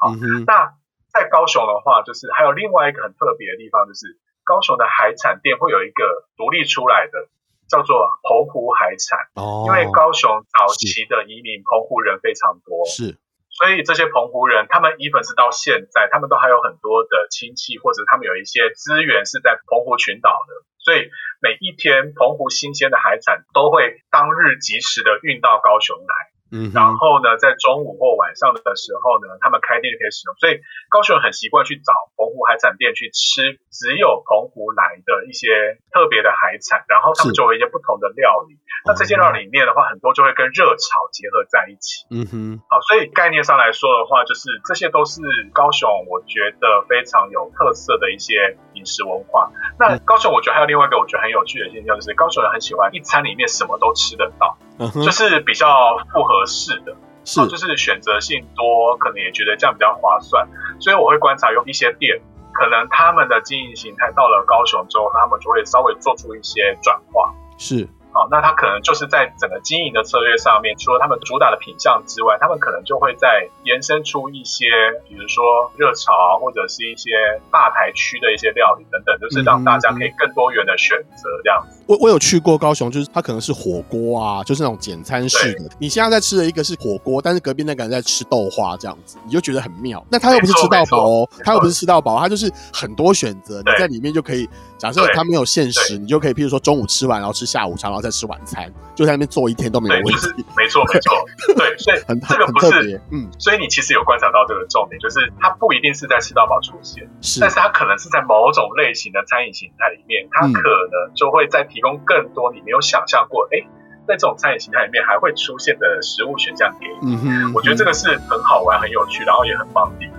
[0.00, 0.16] 好，
[0.48, 0.72] 那
[1.12, 4.16] 在高雄的话，就是还有另外一个很特别的地方，就是。
[4.52, 7.32] 高雄的海产店会有一个独立出来的，
[7.72, 9.32] 叫做澎湖海产。
[9.40, 13.16] 哦，因为高雄早期的移民澎湖人非常多，是，
[13.48, 20.52] 所以这些澎湖人，他们 even 是到现在，他们都还有很多的亲戚，或者他们有一些资源是在澎湖群岛的，
[20.84, 21.08] 所以
[21.40, 26.12] 每一天澎湖新鲜的海产都会当日及时的运到高雄来。
[26.52, 30.60] 嗯，然后呢，在中午或晚上的时候呢，他们开店就可以使用，所以
[30.92, 38.60] 高雄人很习惯去找澎湖海产店去吃只有澎湖来的一些特别的海产，然后他们就有一些不同的料理。
[38.84, 42.04] 那这些料理里面的话，很多就会跟热炒结合在一起。
[42.12, 45.24] 嗯哼，好，所以概念上来说的话，就是这些都是
[45.56, 49.48] 高雄我觉得非常有特色的一些饮食文化。
[49.78, 54.58] 那高雄我觉得还有另外一个我觉得很有趣的现象，就是高雄人很喜欢一餐里面什么都吃得到。
[54.90, 55.66] 就是比较
[56.12, 60.46] 复合式的，是，就是选择性多，可能也觉得这样比较划算，
[60.80, 62.20] 所以我会观察有一些店，
[62.52, 67.88] 可能他们的经营形态到了高雄之后，他们就会稍微做出一些转化，是。
[68.12, 74.66] 好，那他可能就是在整个经营的策略上面，除了他们主打的品相之外，他们可能就会在延伸出一些，
[75.08, 77.10] 比如说热潮啊，或者是一些
[77.50, 81.82] 大台区的一些料理等等，就是让大家可以更多元的选择这样子。
[81.86, 85.70] 我我有去过高雄，就是它可能是火锅啊，就是那种简餐式的。
[85.78, 90.04] 你现在在吃的一个是火锅，但是隔壁那个人在吃豆花这样子，你就觉得很妙。
[90.10, 94.46] 那他又不是吃到饱哦，他又不是吃到饱，他就是很多选择，你在里面就可以。
[94.78, 100.44] 假设他没有限时，你就可以，譬如说中午吃完，然后吃下午茶，然后再吃晚餐，就在那边坐一天都没有问题。
[100.56, 101.14] 没错，没错，
[101.56, 113.62] 对，所以很这个不是，嗯，所以你其实有观察到这个重点，就是它不一定是在吃到饱出现，是，但是它可能是在某种类型的餐饮形态里面，它可能就会再提供更多你没有想象过，哎，
[114.08, 117.14] 在这种餐饮形态里面还会出现的食物选项给你。
[117.14, 120.10] 嗯哼，我觉得这个是很好玩、很有趣，然后也很方便。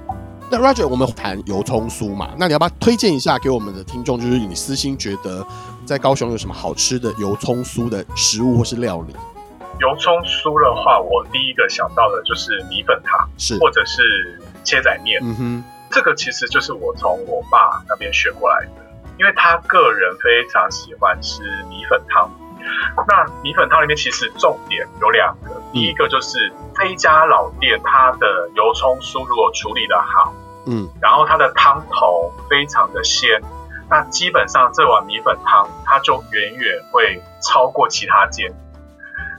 [0.51, 4.19] 那 Roger，我们谈油葱酥嘛，那你要不要推荐一下给我们的听众？
[4.19, 5.43] 就是你私心觉得
[5.85, 9.13] 在高雄有什么好吃的油葱酥的食物或是料理？
[9.79, 15.19] 油葱酥的话，我第一个想到的就是米粉汤，是或者是切仔面。
[15.23, 18.71] 嗯哼，这个其实就是我从我爸那边学过来的，
[19.17, 22.31] 因为他个人非常喜欢吃米粉汤。
[23.07, 30.33] 那米粉汤里面其实重点有两个，第一个就是这一家老店，它的油葱酥如果处理的好，
[30.67, 33.41] 嗯，然后它的汤头非常的鲜，
[33.93, 38.51] 那基本上这碗米粉汤它就远远会超过其他间。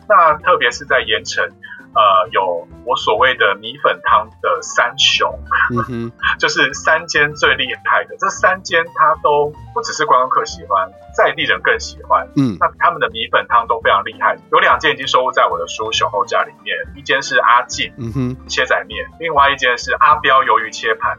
[0.08, 1.50] 那特别是在盐城。
[1.96, 5.30] 呃，有我所谓的米粉汤的三雄，
[5.70, 8.16] 嗯哼， 就是三间最厉害的。
[8.18, 12.26] 这三间它都不只是观光客喜欢，在地人更喜欢。
[12.34, 14.36] 嗯，那他们的米粉汤都非常厉害。
[14.50, 21.16] 有两间已经收录在我的书《雄厚家》里面，一间是阿进，嗯哼，切仔面；另外一间是阿彪鱿鱼切盘。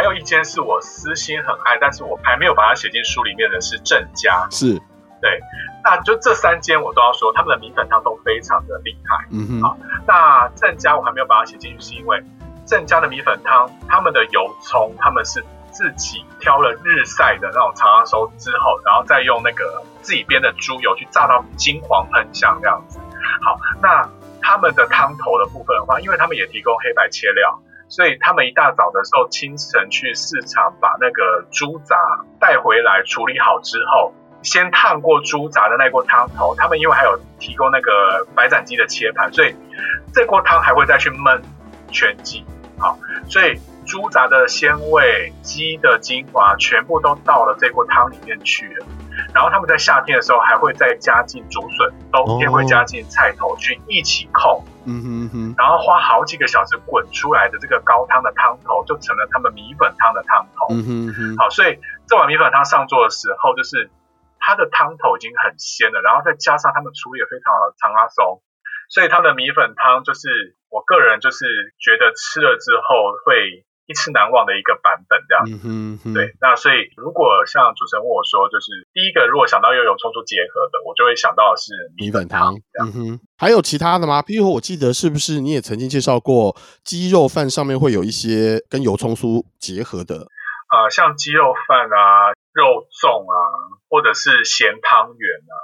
[0.00, 4.80] 好，还有一间是我私心很爱，但是我还没有把它写进书里面的是郑家，是。
[5.20, 5.38] 对，
[5.84, 9.26] 那就这三间我都要说，他们的米粉汤都非常的厉害。
[9.30, 9.76] 嗯哼，好，
[10.06, 12.24] 那郑家我还没有把它写进去，是因为
[12.64, 22.98] 郑家的米粉汤，他们的油葱他们是自己挑了日晒的那种长长熟之后，然后再用那个自己编的猪油去炸到金黄喷香这样子。
[23.42, 24.08] 好，那
[24.40, 27.60] 他们的汤头的部分的话，因为他们也提供黑白切料，
[27.90, 31.96] 所以他们一大早的时候清晨去市场把那个猪杂
[32.40, 34.14] 带回来处理好之后。
[34.42, 39.54] 先烫过猪杂的那锅汤头，他们因为还有提供那个白斩鸡的切盘，所以
[40.14, 41.38] 这锅汤还会再去焖
[41.92, 42.42] 全鸡，
[42.78, 48.86] 好，所以猪杂的鲜味、鸡的精华全部都到了这锅汤里面去了。
[49.34, 63.90] 然后他们在夏天的时候还会再加进竹笋，冬天会加进菜头去一起控，嗯哼哼，然后花好几个小时滚出来的这个高汤的汤头就成了他们米粉汤的汤头，嗯哼哼，好，所以这碗米粉汤上桌的时候就是。
[64.42, 68.40] 它的汤头已经很鲜了，然后再加上他们处理也非常好的长阿松，
[68.88, 71.44] 所以他们的米粉汤就是我个人就是
[71.76, 75.42] 觉得吃了之后会一次难忘的一个版本这样。
[75.50, 76.14] 嗯哼哼。
[76.14, 82.54] 对，那所以如果像主持人问我说，就是第一个如果想到又有葱酥结合的，我就会想到的是米粉汤。
[82.78, 83.20] 嗯哼。
[83.36, 84.22] 还有其他的吗？
[84.22, 90.28] 比如我记得是不是你也曾经介绍过鸡肉饭上面会有一些跟油葱酥结合的？
[90.90, 92.30] 像鸡肉饭啊。
[92.52, 93.38] 肉粽啊，
[93.88, 95.62] 或者是咸汤圆啊，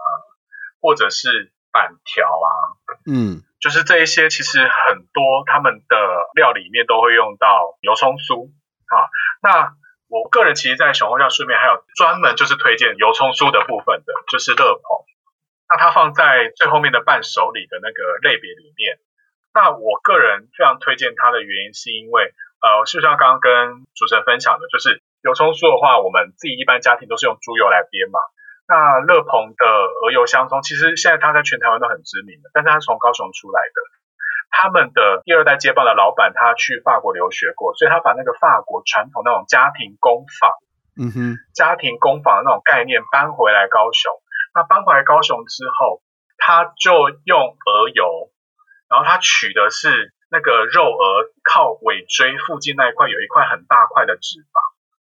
[0.81, 2.49] 或者是板条啊，
[3.11, 5.97] 嗯，就是这一些，其实很多他们的
[6.39, 8.55] 料里面都会用到油葱酥
[8.87, 9.11] 啊。
[9.43, 9.75] 那
[10.07, 14.87] 我个人其实，在雄厚价书里面还有专门就是推荐油葱酥的部分的，就是乐鹏。
[15.67, 19.03] 那它放在最后面的伴手礼的那个类别里面。
[19.53, 22.31] 那我个人非常推荐它的原因，是因为
[22.63, 25.03] 呃，就像刚刚跟主持人分享的，就是。
[25.25, 28.21] 油葱酥的话，我们自己一般家庭都是用猪油来煸嘛。
[28.69, 29.67] 那乐鹏的
[30.03, 33.79] 鹅油香葱，其实现在它在全台湾都很知名的，但是它是从高雄出来的。
[34.51, 40.51] 他们的第二代接棒的老板，他去法国留学过，所以他把那个法国传统那种家庭工坊，
[40.97, 44.11] 嗯哼，家庭工坊的那种概念搬回来高雄。
[44.55, 46.01] 那搬回来高雄之后，
[46.39, 48.31] 他就用鹅油，
[48.89, 54.57] 然后他取的是那个肉鹅靠尾椎附近那一块有一块很大块的脂肪。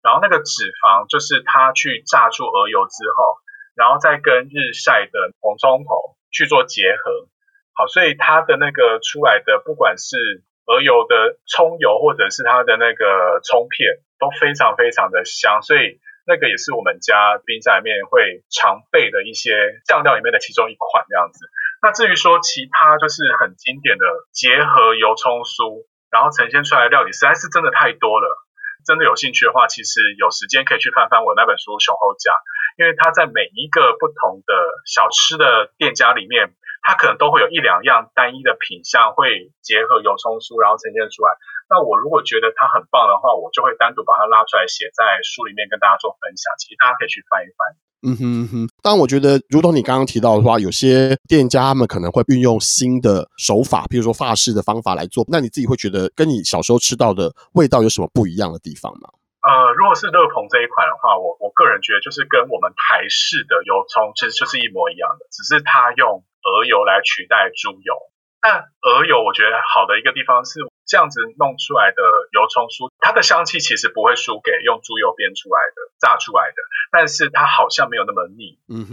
[0.01, 3.35] 然后那个脂肪就是他去炸出鹅油之后，
[3.75, 7.27] 然后再跟日晒的红葱头去做结合，
[7.73, 21.45] 好，所以它的那个出来的不管是鹅油的葱油或者是它的那个葱片都非常非常的香，所以那个也是我们家冰箱里面会常备的一些酱料里面的其中一款这样子。
[21.81, 28.37] 那至于说其他就是很经典的结合油葱酥，然后呈现出来的料理实在是真的太多了。
[28.85, 32.33] 真的有兴趣的话，其实有时间可以去翻翻我那本书《雄厚讲》，
[32.77, 34.53] 因为它在每一个不同的
[34.85, 41.37] 小吃的店家里面，它可能都会有一两样单一的品相会结合油葱酥，然后呈现出来。
[41.71, 46.51] 那我如果觉得它很棒的话，我就会单独把它拉出来写在书里面跟大家做分享。
[46.59, 47.59] 其实大家可以去翻一翻。
[48.03, 55.23] 嗯哼哼，当然我觉得，如同你刚刚提到的话，有些店家他们可能会运用新的手法，比如说法式的方法来做。
[55.31, 59.07] 那你自己会觉得跟你小时候吃到的味道有什么不一样的地方吗？
[59.47, 67.93] 呃，如果是乐朋这一款的话，我我个人觉得就是跟我们台式的油葱其实就是一模一样的，只是它用鹅油来取代猪油。
[68.41, 70.59] 但鹅油我觉得好的一个地方是。
[70.91, 72.03] 这样子弄出来的
[72.35, 76.59] 油葱酥，它的香气其实不会输给用猪油煸出来的、炸出来的，
[76.91, 78.59] 但是它好像没有那么腻。
[78.67, 78.91] 嗯哼，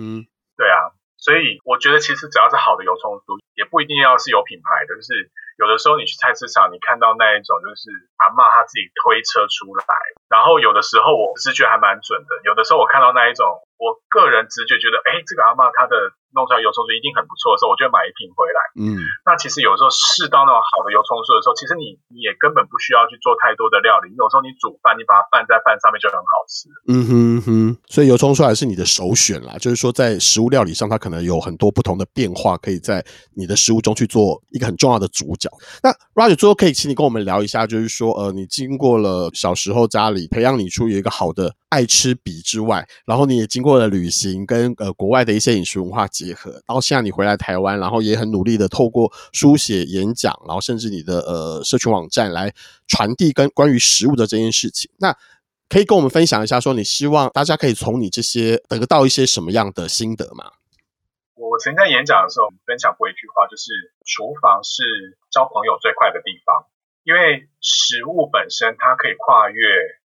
[0.55, 5.27] 对啊，所以我觉得其实只要是好的油葱酥，也不一定要是有品牌的，就是
[5.59, 7.91] 有的时候你去菜市场，你看到那一种就是
[8.23, 9.91] 阿妈她自己推车出来，
[10.31, 13.43] 然后有的时候我直觉还蛮准的，有的时候我看到那一种
[13.79, 15.95] 我个人直觉觉得，哎，这个阿嬷她的
[16.35, 18.61] 弄出来油葱酥一定很不错的时候，我就会买一瓶回来。
[18.76, 26.68] 嗯，那其实有时候试到那种好的油葱酥的时候，其实你你也根本不需要去做太多的料理，有时候你煮饭，你把它拌在饭上面就很好吃。
[26.91, 27.12] 嗯哼
[27.47, 27.49] 哼，
[27.89, 29.57] 所以油葱酥还是你的首选啦。
[29.57, 32.99] 就是说，在食物料理上，它可能有很多不同的变化，可以在
[33.35, 35.49] 你的食物中去做一个很重要的主角。
[35.83, 52.55] 那 Roger 最后可以请你跟我们聊一下，就是说，呃，你经过了小时候家里培养你出有一个好的爱吃笔之外，然后你也经过了旅行跟呃国外的一些饮食文化结合，到现在你回来台湾，然后也很努力的透过书写、演讲，然后甚至你的呃社群网站来
[52.87, 54.91] 传递跟关于食物的这件事情。
[54.99, 55.14] 那
[55.69, 60.53] 可以跟我们分享一下，说你希望大家可以从你这些得到一些什么样的心得吗？
[61.35, 66.64] 我曾在演讲的时候分享过一句话，就是厨房是交朋友最快的地方，
[67.05, 69.61] 因为食物本身它可以跨越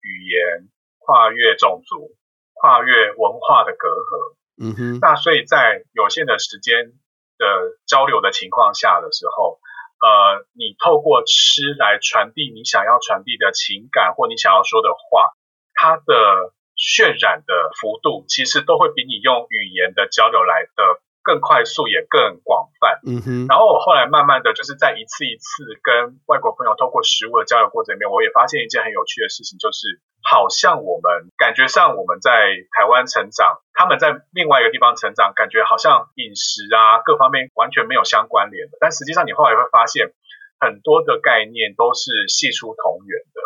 [0.01, 0.67] 语言。
[1.05, 2.17] 跨越种族、
[2.53, 6.97] 跨越文化的隔阂，嗯哼，那所以在有限的时间
[7.37, 7.45] 的
[7.85, 9.59] 交流的情况下的时候，
[10.01, 15.37] 呃，你透过吃来传递你想要传递的情感或你想要说的话，
[15.75, 21.04] 它的渲染的幅度其实都会比你用语言的交流来的。
[21.25, 23.47] 更快速也更广泛，嗯哼。
[23.49, 38.77] 然后我后来慢慢的就是在一次一次跟外国朋友透过食物的交流过程里面，我也发现一件很有趣的事情，就是好像我们感觉上我们在台湾成长，他们在另外一个地方成长，感觉好像饮食啊各方面完全没有相关联的。
[38.79, 40.13] 但实际上你后来会发现，
[40.61, 43.41] 很多的概念都是系出同源的。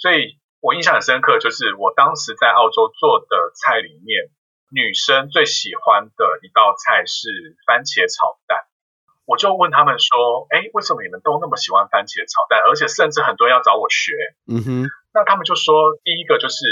[0.00, 4.32] 所以我印象很深刻，就是我当时在澳洲做的菜里面。
[4.70, 8.70] 女生最喜欢的一道菜是番茄炒蛋，
[9.26, 12.62] 我就问他们说：“哎，为什么你们都那么喜欢番茄炒蛋？
[12.70, 14.14] 而且甚至很多人要找我学。”
[14.46, 16.62] 嗯哼，那他们就说：“第一个就是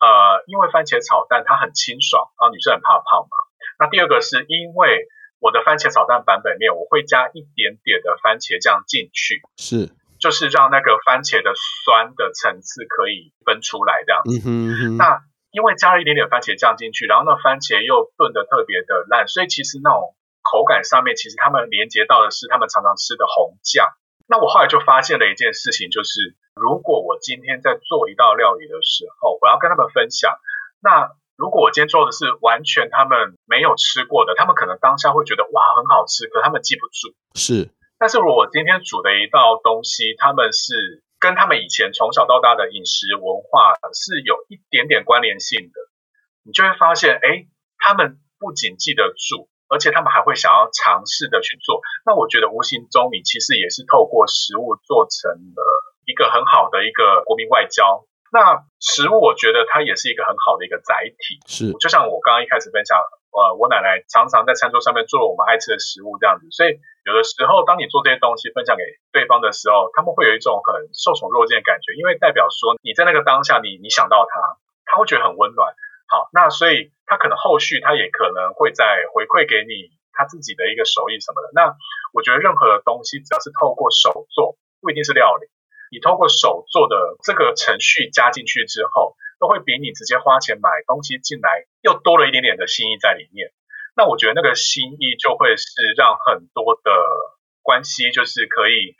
[0.00, 3.34] 呃，因为番茄炒蛋它很清爽，然后女生很怕胖嘛。
[3.80, 5.08] 那第二个是因为
[5.40, 14.36] 我的番茄炒蛋版本面我会加一点点的番茄酱进去，是，就是让那个番茄的酸的层次可以分出来这样子。
[14.36, 15.22] 嗯哼嗯哼，那。
[15.50, 20.14] 因为加了一点点番茄酱进去，然后那番茄又炖的特别的烂，所以其实那种
[20.46, 23.90] 口感上面，其实他们连接到的是他们常常吃的红酱。
[24.30, 30.38] 那我后来就发现了一件事情，就是如果我今天在做一道料理的时候，我要跟他们分享，
[30.78, 37.10] 那如果我今天做的是完全他们没有吃过的，他们可能当下会觉得哇很好吃，可他们记不住。
[37.34, 41.02] 是，但是如果我今天煮的一道东西，他们是。
[41.20, 45.76] 跟他们以前从小到大的饮食文化是有一点点关联性的，
[46.42, 47.44] 你就会发现，哎，
[47.78, 51.82] 他们不仅记得住，而且他们还会想要尝试的去做。
[52.06, 55.62] 那我觉得无形中你其实也是透过食物做成了
[56.06, 58.08] 一个很好的一个国民外交。
[58.32, 62.96] 那食物我觉得它也是一个很好的一个载体，是，就像我刚刚一开始分享。
[63.30, 66.74] 呃，我奶奶常常在餐桌上面做我们爱吃的食物这样子，所以
[67.06, 68.82] 有的时候当你做这些东西分享给
[69.14, 75.70] 对方的时候，他们会有一种很受宠若惊的感觉，因为代表说你在那个当下你你想到他，他会觉得很温暖。
[76.10, 81.54] 好，那所以他可能后续他也可能会再回馈给你他自己的一个手艺什么的。
[81.54, 81.70] 那
[82.10, 85.46] 我觉得任何的东西只要是透过手做，不一定是料理，
[85.94, 89.14] 你透过手做的这个程序加进去之后。
[89.40, 93.50] 都会比你直接花钱买东西进来又多了一点点的心意在里面。
[93.96, 95.66] 那我觉得那个心意就会是
[95.96, 96.92] 让很多的
[97.62, 98.94] 关系就是可以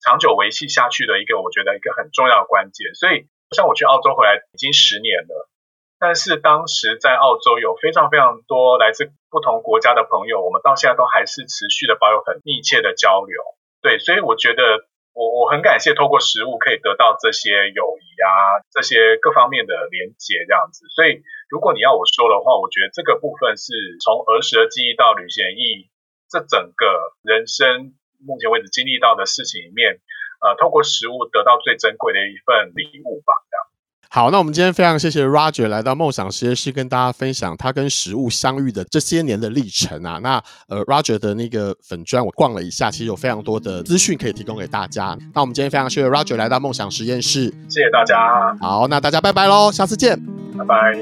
[0.00, 2.94] 长久维系下去的一个我觉得一个很重要的关键。
[2.94, 5.50] 所以像我去澳洲回来已经十年了，
[5.98, 13.42] 但是当时在澳洲有非常非常多来自不同国家的朋友，我们到现在都还是持续的保有很密切的交流。
[13.82, 14.86] 对，所以我觉得。
[15.12, 20.86] 我我很感谢透过食物可以得到这些友谊啊，这些各方面的连结这样子。
[20.94, 25.90] 所以如果你要我说的话，我觉得这个部分是从儿时的记忆到旅行的意义，
[26.30, 26.86] 这整个
[27.22, 29.98] 人生目前为止经历到的事情里面，
[30.42, 33.69] 呃，透过食物得到最珍贵的一份礼物吧，这样。
[34.12, 40.18] 好，那我们今天非常谢谢 Roger 来到梦想实验室，跟大家分享他跟食物相遇的这些年的历程啊。
[40.20, 45.16] 那呃，Roger 的那个粉砖我逛了一下，其实有非常多的资讯可以提供给大家。
[45.32, 48.16] 那我们今天非常谢谢 Roger 来到梦想实验室，谢谢大家。
[48.60, 50.18] 好，那大家拜拜喽，下次见，
[50.58, 50.98] 拜拜。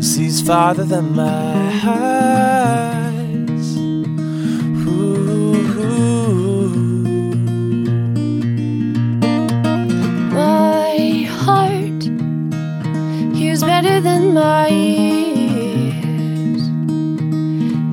[0.00, 3.15] Sees farther than my heart.
[13.96, 16.62] within my ears.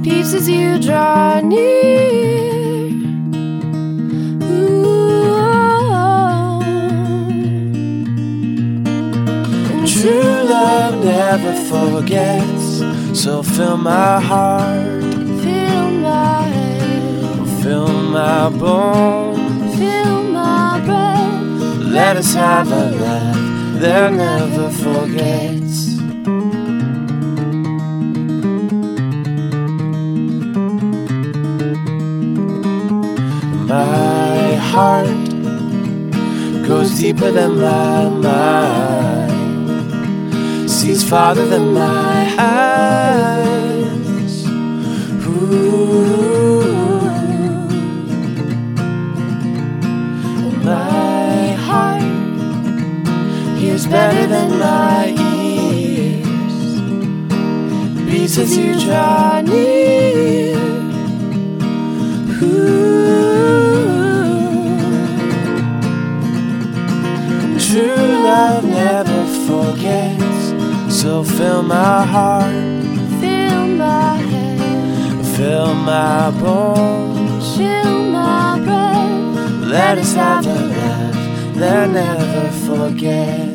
[0.03, 2.89] pieces you draw near.
[4.43, 4.83] Ooh.
[9.93, 12.65] True love never forgets,
[13.21, 15.03] so fill my heart.
[15.43, 17.47] Fill my head.
[17.63, 19.77] Fill my bones.
[19.79, 21.77] Fill my breath.
[21.97, 25.62] Let us have a life they'll never forget.
[33.73, 35.29] My heart
[36.67, 39.31] goes deeper than my mind,
[40.69, 43.65] sees farther than my eyes.
[45.25, 46.61] Ooh.
[50.63, 52.03] My heart
[53.57, 56.57] hears better than my ears,
[58.05, 60.57] beats as you draw near.
[62.43, 62.92] Ooh.
[68.33, 70.41] Love never forgets,
[70.99, 72.83] so fill my heart,
[73.21, 77.57] Fill my head, fill my bones.
[77.57, 79.69] fill my breath.
[79.77, 83.52] Let us have a laugh that never forgets.